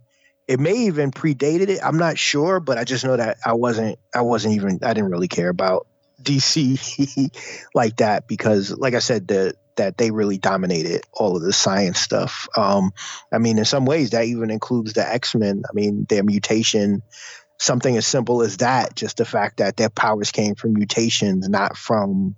[0.48, 1.80] It may even predated it.
[1.82, 5.10] I'm not sure, but I just know that I wasn't I wasn't even I didn't
[5.10, 5.86] really care about
[6.22, 7.30] DC
[7.74, 12.00] like that because like I said the that they really dominated all of the science
[12.00, 12.48] stuff.
[12.56, 12.92] Um,
[13.32, 15.62] I mean, in some ways, that even includes the X Men.
[15.68, 17.02] I mean, their mutation,
[17.58, 21.76] something as simple as that, just the fact that their powers came from mutations, not
[21.76, 22.36] from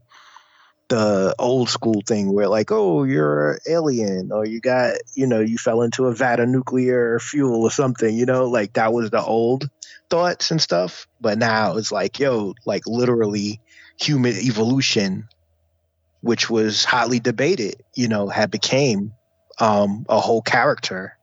[0.89, 5.59] the old school thing where, like, oh, you're alien, or you got, you know, you
[5.59, 9.23] fell into a vat of nuclear fuel or something, you know, like that was the
[9.23, 9.69] old
[10.09, 11.07] thoughts and stuff.
[11.21, 13.61] But now it's like, yo, like literally
[14.01, 15.29] human evolution
[16.21, 19.13] which was hotly debated, you know, had became
[19.59, 21.17] um, a whole character,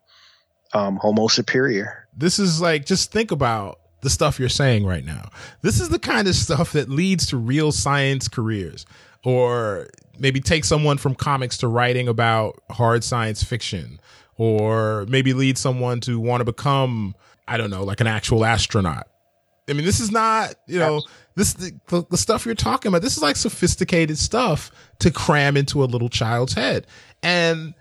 [0.74, 2.08] um, Homo superior.
[2.18, 5.30] this is like just think about the stuff you're saying right now.
[5.62, 8.86] This is the kind of stuff that leads to real science careers
[9.24, 9.88] or
[10.20, 14.00] maybe take someone from comics to writing about hard science fiction
[14.38, 17.16] or maybe lead someone to want to become
[17.48, 19.08] I don't know like an actual astronaut.
[19.68, 21.01] I mean this is not, you know,
[21.36, 23.01] this the, the, stuff you're talking about.
[23.01, 26.88] This is like sophisticated stuff to cram into a little child's head.
[27.24, 27.74] And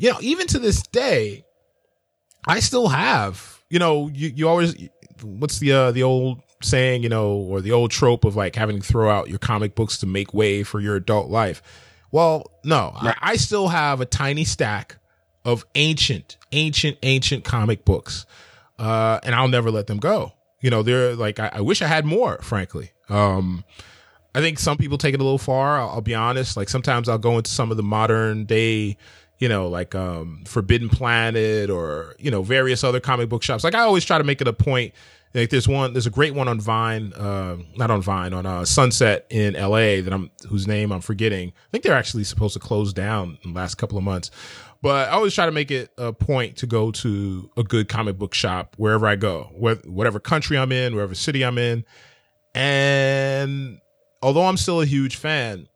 [0.00, 1.44] you know, even to this day,
[2.46, 4.74] I still have, you know, you, you always,
[5.22, 8.80] what's the, uh, the old saying, you know, or the old trope of like having
[8.80, 11.62] to throw out your comic books to make way for your adult life.
[12.10, 14.96] Well, no, I, I still have a tiny stack
[15.44, 18.26] of ancient, ancient, ancient comic books.
[18.78, 20.32] Uh, and I'll never let them go.
[20.60, 22.92] You know, they're like, I, I wish I had more, frankly.
[23.08, 23.64] Um,
[24.34, 25.78] I think some people take it a little far.
[25.78, 26.56] I'll, I'll be honest.
[26.56, 28.96] Like sometimes I'll go into some of the modern day,
[29.38, 33.64] you know, like um, Forbidden Planet or you know various other comic book shops.
[33.64, 34.94] Like I always try to make it a point.
[35.32, 38.64] Like there's one, there's a great one on Vine, uh, not on Vine, on uh,
[38.64, 40.00] Sunset in L.A.
[40.00, 41.50] that I'm whose name I'm forgetting.
[41.50, 44.32] I think they're actually supposed to close down in the last couple of months.
[44.82, 48.16] But I always try to make it a point to go to a good comic
[48.16, 51.84] book shop wherever I go, wh- whatever country I'm in, wherever city I'm in.
[52.54, 53.78] And
[54.22, 55.68] although I'm still a huge fan,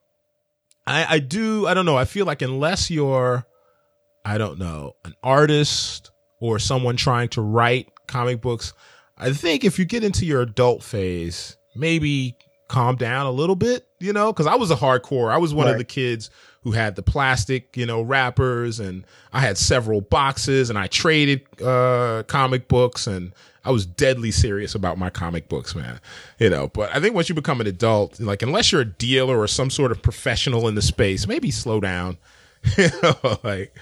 [0.87, 3.47] I, I do, I don't know, I feel like unless you're,
[4.25, 8.73] I don't know, an artist or someone trying to write comic books,
[9.19, 12.37] I think if you get into your adult phase, maybe
[12.69, 15.31] calm down a little bit, you know, because I was a hardcore.
[15.31, 16.31] I was one of the kids
[16.65, 21.43] who had the plastic, you know, wrappers, and I had several boxes, and I traded
[21.63, 23.33] uh, comic books, and
[23.67, 26.01] I was deadly serious about my comic books, man.
[26.39, 29.39] You know, but I think once you become an adult, like unless you're a dealer
[29.39, 32.17] or some sort of professional in the space, maybe slow down.
[32.79, 33.77] you know, like,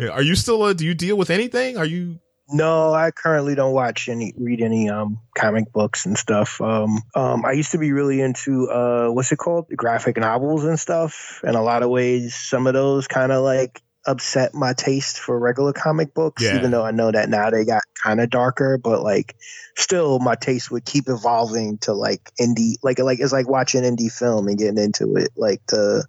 [0.00, 0.74] are you still a?
[0.74, 1.78] Do you deal with anything?
[1.78, 2.18] Are you
[2.48, 6.60] No, I currently don't watch any, read any um comic books and stuff.
[6.60, 10.64] Um, um, I used to be really into uh, what's it called, the graphic novels
[10.64, 11.40] and stuff.
[11.42, 15.36] In a lot of ways, some of those kind of like upset my taste for
[15.38, 16.42] regular comic books.
[16.42, 16.56] Yeah.
[16.56, 19.34] Even though I know that now they got kind of darker, but like
[19.76, 24.12] still, my taste would keep evolving to like indie, like like it's like watching indie
[24.12, 25.30] film and getting into it.
[25.36, 26.06] Like the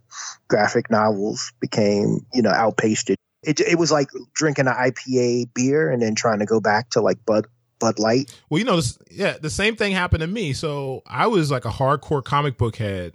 [0.48, 5.92] graphic novels became, you know, outpaced it it, it was like drinking an IPA beer
[5.92, 7.48] and then trying to go back to like Bud
[7.80, 8.34] Bud Light.
[8.50, 10.54] Well, you know, this, yeah, the same thing happened to me.
[10.54, 13.14] So I was like a hardcore comic book head,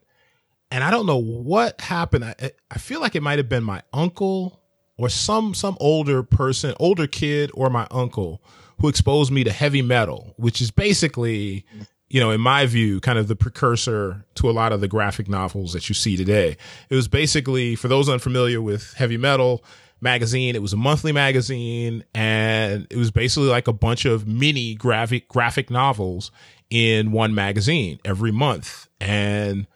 [0.70, 2.24] and I don't know what happened.
[2.24, 4.60] I I feel like it might have been my uncle
[4.96, 8.42] or some some older person, older kid, or my uncle
[8.78, 11.64] who exposed me to heavy metal, which is basically.
[12.08, 15.30] You know, in my view, kind of the precursor to a lot of the graphic
[15.30, 16.58] novels that you see today.
[16.90, 19.64] It was basically, for those unfamiliar with heavy metal,
[20.02, 20.54] magazine.
[20.56, 25.28] It was a monthly magazine and it was basically like a bunch of mini graphic
[25.28, 26.30] graphic novels
[26.70, 28.88] in one magazine every month.
[29.00, 29.66] And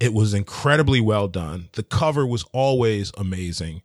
[0.00, 1.68] it was incredibly well done.
[1.72, 3.82] The cover was always amazing.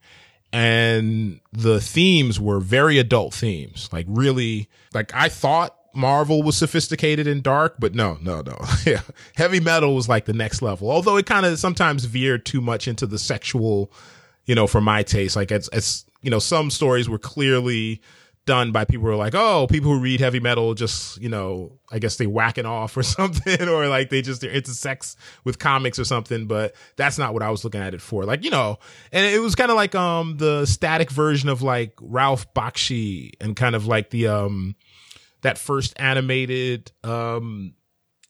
[0.53, 7.27] And the themes were very adult themes, like really, like I thought Marvel was sophisticated
[7.27, 8.57] and dark, but no, no, no.
[8.85, 9.01] yeah.
[9.35, 10.91] Heavy metal was like the next level.
[10.91, 13.91] Although it kind of sometimes veered too much into the sexual,
[14.45, 15.35] you know, for my taste.
[15.35, 18.01] Like it's, it's, you know, some stories were clearly
[18.45, 21.79] done by people who are like, oh, people who read heavy metal just, you know,
[21.91, 25.59] I guess they whacking off or something, or like they just, they're into sex with
[25.59, 26.47] comics or something.
[26.47, 28.23] But that's not what I was looking at it for.
[28.23, 28.79] Like, you know,
[29.11, 33.55] and it was kind of like, um, the static version of like Ralph Bakshi and
[33.55, 34.75] kind of like the, um,
[35.41, 37.73] that first animated, um,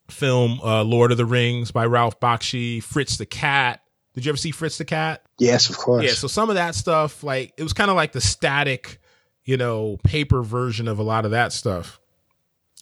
[0.09, 3.82] film, uh, Lord of the Rings by Ralph Bakshi, Fritz the Cat.
[4.14, 5.24] Did you ever see Fritz the Cat?
[5.39, 6.03] Yes, of course.
[6.05, 8.99] Yeah, so some of that stuff, like it was kind of like the static,
[9.45, 11.99] you know, paper version of a lot of that stuff.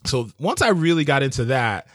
[0.05, 1.87] So once I really got into that,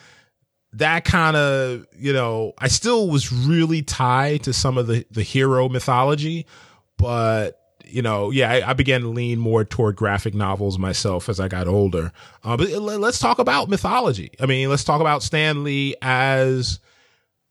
[0.74, 5.22] that kind of, you know, I still was really tied to some of the the
[5.22, 6.47] hero mythology,
[6.97, 11.39] but you know, yeah, I, I began to lean more toward graphic novels myself as
[11.39, 12.12] I got older.
[12.43, 14.30] Uh, but let's talk about mythology.
[14.41, 16.80] I mean, let's talk about Stan Lee as,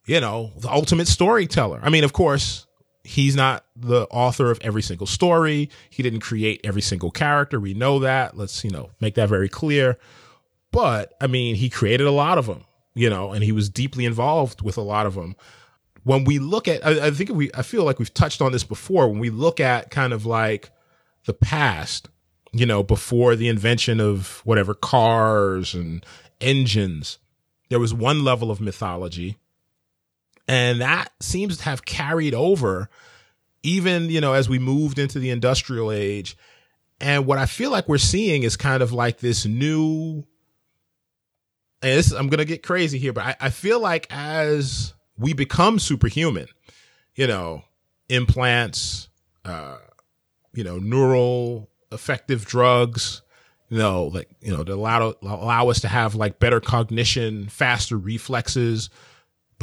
[0.05, 1.79] you know, the ultimate storyteller.
[1.81, 2.67] I mean, of course,
[3.03, 5.69] he's not the author of every single story.
[5.89, 7.59] He didn't create every single character.
[7.59, 8.37] We know that.
[8.37, 9.97] Let's, you know, make that very clear.
[10.71, 14.05] But I mean, he created a lot of them, you know, and he was deeply
[14.05, 15.35] involved with a lot of them.
[16.03, 18.63] When we look at, I, I think we, I feel like we've touched on this
[18.63, 19.07] before.
[19.07, 20.69] When we look at kind of like
[21.25, 22.09] the past,
[22.51, 26.05] you know, before the invention of whatever cars and
[26.41, 27.19] engines,
[27.69, 29.37] there was one level of mythology
[30.47, 32.89] and that seems to have carried over
[33.63, 36.37] even, you know, as we moved into the industrial age.
[36.99, 40.25] And what I feel like we're seeing is kind of like this new,
[41.81, 45.33] and this, I'm going to get crazy here, but I, I feel like as we
[45.33, 46.47] become superhuman,
[47.15, 47.63] you know,
[48.09, 49.09] implants,
[49.45, 49.77] uh,
[50.53, 53.21] you know, neural effective drugs,
[53.69, 57.97] you know, like, you know, to allow, allow us to have like better cognition, faster
[57.97, 58.89] reflexes,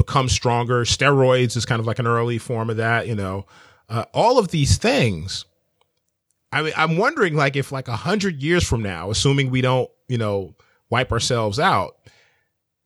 [0.05, 0.83] become stronger.
[0.83, 3.45] Steroids is kind of like an early form of that, you know,
[3.89, 5.45] uh, all of these things.
[6.51, 9.89] I mean, I'm wondering like if like a hundred years from now, assuming we don't,
[10.07, 10.55] you know,
[10.89, 11.95] wipe ourselves out,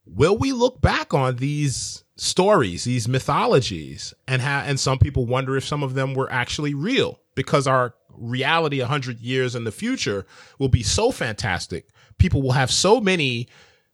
[0.06, 5.58] will we look back on these stories, these mythologies and have, and some people wonder
[5.58, 9.72] if some of them were actually real because our reality a hundred years in the
[9.72, 10.26] future
[10.60, 11.88] will be so fantastic.
[12.18, 13.48] People will have so many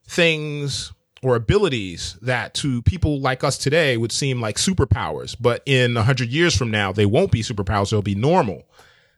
[0.05, 0.91] things
[1.23, 6.03] or abilities that to people like us today would seem like superpowers, but in a
[6.03, 7.91] hundred years from now, they won't be superpowers.
[7.91, 8.63] They'll be normal.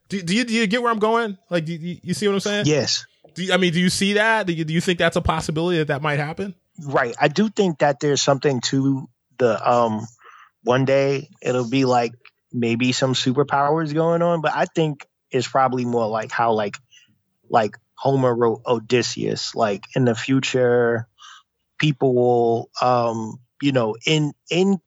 [0.10, 1.38] Do, do, you, do you get where I'm going?
[1.50, 2.66] Like, do you, you see what I'm saying?
[2.68, 3.06] Yes.
[3.36, 4.48] Do you, I mean, do you see that?
[4.48, 6.56] Do you, do you think that's a possibility that that might happen?
[6.84, 7.16] Right.
[7.20, 10.06] I do think that there's something to the, um,
[10.64, 12.12] one day it'll be like
[12.52, 16.76] maybe some superpowers going on, but I think it's probably more like how like,
[17.50, 21.08] like Homer wrote Odysseus, like in the future,
[21.80, 24.78] people will um you know in in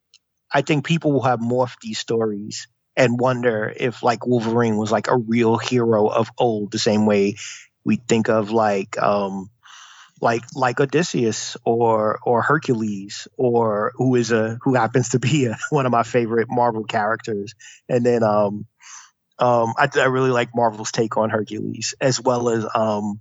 [0.52, 5.08] i think people will have morphed these stories and wonder if like wolverine was like
[5.08, 7.36] a real hero of old the same way
[7.84, 9.50] we think of like um
[10.20, 15.56] like like odysseus or or hercules or who is a who happens to be a,
[15.70, 17.54] one of my favorite marvel characters.
[17.88, 18.66] And then um
[19.38, 23.20] um I, I really like marvel's take on hercules as well as um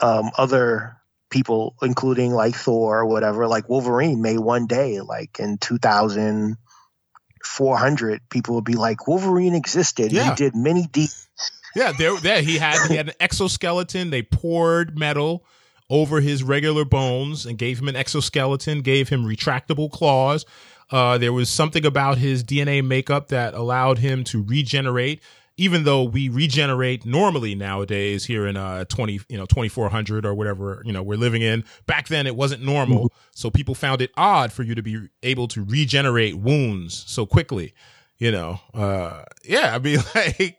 [0.00, 0.97] um other
[1.30, 8.54] people, including like Thor or whatever, like Wolverine may one day, like in 2400, people
[8.54, 10.12] will be like, Wolverine existed.
[10.12, 10.30] Yeah.
[10.30, 11.28] He did many deeds.
[11.76, 14.10] yeah, there, there he had he had an exoskeleton.
[14.10, 15.44] They poured metal
[15.90, 20.44] over his regular bones and gave him an exoskeleton, gave him retractable claws.
[20.90, 25.22] Uh, there was something about his DNA makeup that allowed him to regenerate,
[25.58, 30.80] even though we regenerate normally nowadays here in uh 20, you know, 2400 or whatever,
[30.86, 31.64] you know, we're living in.
[31.86, 33.12] Back then it wasn't normal.
[33.32, 37.74] So people found it odd for you to be able to regenerate wounds so quickly,
[38.16, 38.60] you know.
[38.72, 40.58] Uh yeah, I mean like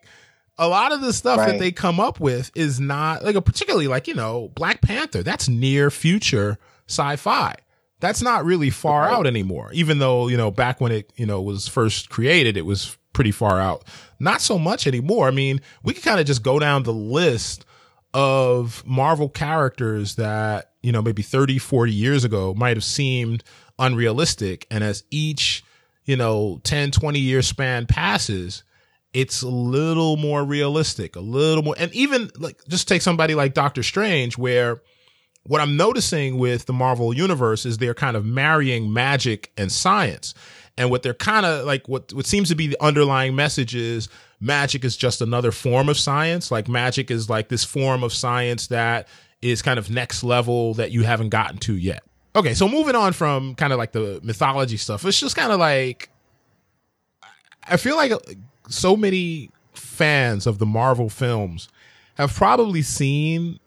[0.58, 3.88] a lot of the stuff that they come up with is not like a particularly
[3.88, 5.22] like, you know, Black Panther.
[5.22, 7.54] That's near future sci-fi.
[8.00, 9.70] That's not really far out anymore.
[9.72, 13.30] Even though, you know, back when it, you know, was first created, it was pretty
[13.30, 13.84] far out.
[14.18, 15.28] Not so much anymore.
[15.28, 17.64] I mean, we can kind of just go down the list
[18.12, 23.44] of Marvel characters that, you know, maybe 30, 40 years ago might have seemed
[23.78, 24.66] unrealistic.
[24.70, 25.64] And as each,
[26.04, 28.64] you know, 10, 20 year span passes,
[29.12, 31.74] it's a little more realistic, a little more.
[31.78, 34.82] And even like, just take somebody like Doctor Strange, where
[35.44, 40.34] what I'm noticing with the Marvel universe is they're kind of marrying magic and science.
[40.80, 44.08] And what they're kind of like, what, what seems to be the underlying message is
[44.40, 46.50] magic is just another form of science.
[46.50, 49.06] Like magic is like this form of science that
[49.42, 52.02] is kind of next level that you haven't gotten to yet.
[52.34, 52.54] Okay.
[52.54, 56.08] So moving on from kind of like the mythology stuff, it's just kind of like,
[57.64, 58.18] I feel like uh,
[58.70, 61.68] so many fans of the Marvel films
[62.14, 63.60] have probably seen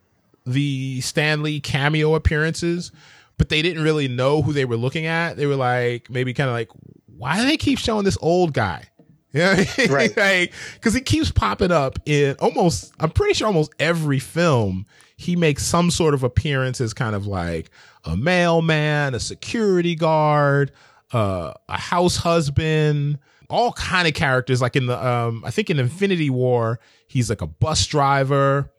[0.44, 2.90] the Stan Lee cameo appearances,
[3.38, 5.36] but they didn't really know who they were looking at.
[5.36, 6.70] They were like, maybe kind of like,
[7.16, 8.84] why do they keep showing this old guy?
[9.32, 10.16] Yeah, Right.
[10.16, 14.86] like, because he keeps popping up in almost, I'm pretty sure almost every film.
[15.16, 17.70] He makes some sort of appearance as kind of like
[18.04, 20.72] a mailman, a security guard,
[21.12, 23.18] uh, a house husband,
[23.50, 24.60] all kind of characters.
[24.60, 28.70] Like in the, um, I think in Infinity War, he's like a bus driver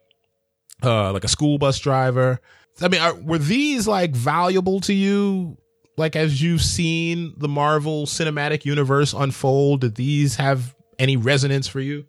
[0.84, 2.38] uh like a school bus driver
[2.82, 5.58] i mean are, were these like valuable to you
[5.98, 11.80] like as you've seen the marvel cinematic universe unfold did these have any resonance for
[11.80, 12.06] you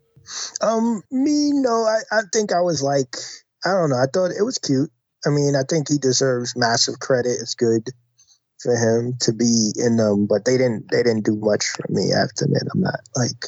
[0.61, 3.15] Um, me, no, I, I think I was like,
[3.65, 3.97] I don't know.
[3.97, 4.91] I thought it was cute.
[5.25, 7.39] I mean, I think he deserves massive credit.
[7.41, 7.89] It's good
[8.61, 12.13] for him to be in them, but they didn't, they didn't do much for me.
[12.13, 13.47] I have to admit, I'm not like,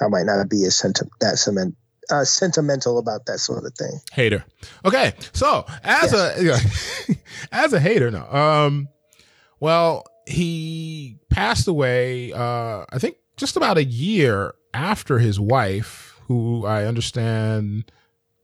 [0.00, 1.76] I might not be as senti- that cement,
[2.10, 4.00] uh, sentimental about that sort of thing.
[4.12, 4.44] hater
[4.84, 6.56] okay so as a
[7.52, 8.88] as a hater no um
[9.60, 16.66] well he passed away uh i think just about a year after his wife who
[16.66, 17.90] i understand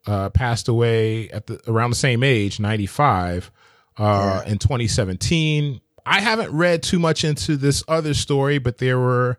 [0.06, 3.50] uh passed away at the around the same age 95
[3.98, 9.38] uh in 2017 i haven't read too much into this other story but there were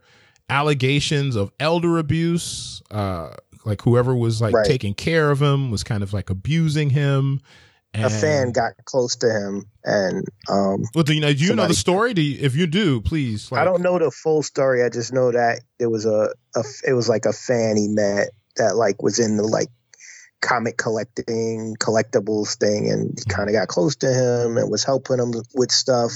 [0.50, 3.30] allegations of elder abuse uh
[3.66, 4.66] like whoever was like Right.
[4.66, 7.40] taking care of him was kind of like abusing him
[7.94, 11.56] and A fan got close to him, and um, well, do you know do you
[11.56, 14.42] know the story do you, if you do please like, I don't know the full
[14.42, 14.84] story.
[14.84, 18.30] I just know that it was a, a it was like a fan he met
[18.56, 19.70] that like was in the like
[20.42, 25.20] comic collecting collectibles thing, and he kind of got close to him and was helping
[25.20, 26.14] him with stuff.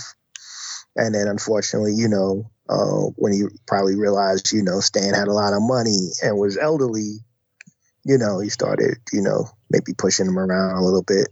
[0.95, 5.33] And then unfortunately, you know, uh, when he probably realized, you know, Stan had a
[5.33, 7.19] lot of money and was elderly,
[8.03, 11.27] you know, he started, you know, maybe pushing him around a little bit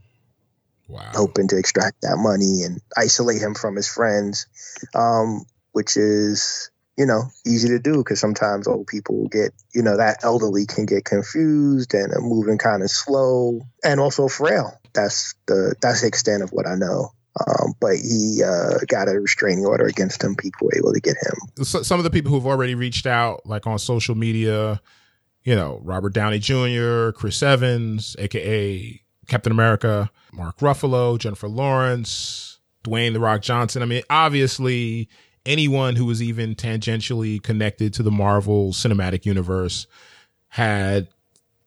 [0.88, 4.48] wow hoping to extract that money and isolate him from his friends,
[4.94, 9.98] um, which is you know easy to do because sometimes old people get you know
[9.98, 14.80] that elderly can get confused and are moving kind of slow and also frail.
[14.94, 17.12] That's the that's the extent of what I know.
[17.48, 20.36] Um, but he uh, got a restraining order against him.
[20.36, 21.66] People were able to get him.
[21.66, 24.80] so, some of the people who've already reached out, like on social media,
[25.44, 33.14] you know, Robert Downey Jr., Chris Evans, aka Captain America, Mark Ruffalo, Jennifer Lawrence, Dwayne
[33.14, 33.82] the Rock Johnson.
[33.82, 35.10] I mean, obviously,
[35.46, 39.88] anyone who was even tangentially connected to the Marvel Cinematic Universe
[40.50, 41.08] had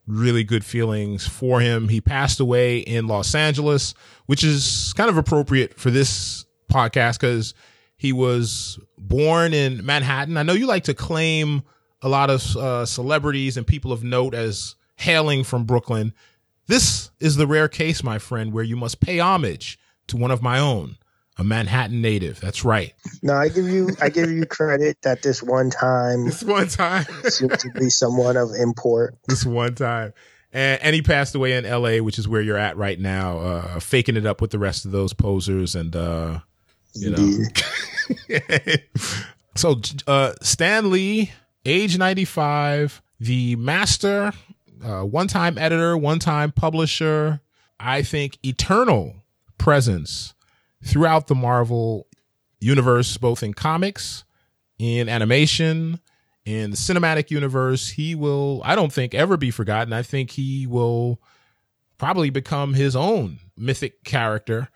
[0.07, 1.89] really good feelings for him.
[1.89, 3.95] He passed away in Los Angeles,
[4.27, 7.55] which is kind of appropriate for this podcast because
[7.97, 10.37] he was born in Manhattan.
[10.37, 11.63] I know you like to claim
[12.01, 16.15] a lot of uh, celebrities and people of note as hailing from Brooklyn.
[16.69, 19.79] This is the rare case, my friend, where you must pay homage
[20.09, 20.97] to one of my own,
[21.39, 22.41] a Manhattan native.
[22.41, 22.93] That's right.
[23.23, 27.05] No, I give you I give you credit that this one time This one time.
[27.25, 29.17] seems to be someone of import.
[29.29, 30.13] this one time.
[30.53, 33.81] And, and he passed away in LA, which is where you're at right now, uh,
[33.81, 35.75] faking it up with the rest of those posers.
[35.75, 36.41] And, uh,
[36.95, 38.39] you know,
[39.57, 41.33] so, uh, Stan Lee,
[41.67, 44.33] age 95, the master,
[44.85, 47.41] uh, one time editor, one time publisher.
[47.81, 49.17] I think eternal
[49.57, 50.35] presence
[50.85, 52.07] throughout the Marvel
[52.61, 54.25] universe, both in comics,
[54.79, 56.01] in animation,
[56.45, 57.91] in the cinematic universe.
[57.91, 59.93] He will, I don't think, ever be forgotten.
[59.93, 61.21] I think he will
[61.99, 64.69] probably become his own mythic character.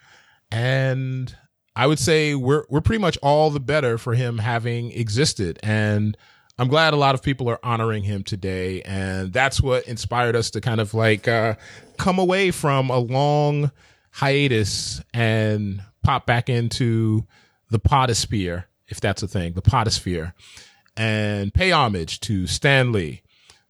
[0.51, 1.35] And
[1.75, 5.59] I would say we're we're pretty much all the better for him having existed.
[5.63, 6.17] And
[6.63, 8.83] I'm glad a lot of people are honoring him today.
[8.83, 11.57] And that's what inspired us to kind of like uh,
[11.99, 13.73] come away from a long
[14.13, 17.27] hiatus and pop back into
[17.71, 20.35] the potosphere, if that's a thing, the potosphere,
[20.97, 23.23] and pay homage to Stan Lee,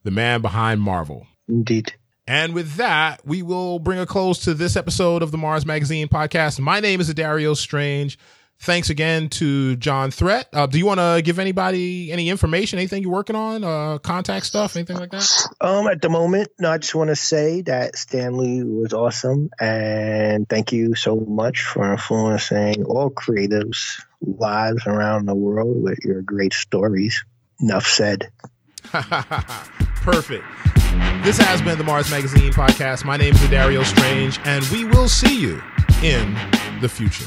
[0.02, 1.26] the man behind Marvel.
[1.48, 1.94] Indeed.
[2.26, 6.08] And with that, we will bring a close to this episode of the Mars Magazine
[6.08, 6.60] podcast.
[6.60, 8.18] My name is Adario Strange.
[8.62, 10.46] Thanks again to John Threat.
[10.52, 14.46] Uh, do you want to give anybody any information, anything you're working on, uh, contact
[14.46, 15.48] stuff, anything like that?
[15.60, 19.50] Um, at the moment, no, I just want to say that Stan Lee was awesome,
[19.58, 26.22] and thank you so much for influencing all creatives' lives around the world with your
[26.22, 27.24] great stories.
[27.60, 28.30] Enough said.
[28.92, 30.44] Perfect.
[31.24, 33.04] This has been the Mars Magazine podcast.
[33.04, 35.60] My name is Adario Strange, and we will see you
[36.04, 36.32] in
[36.80, 37.26] the future.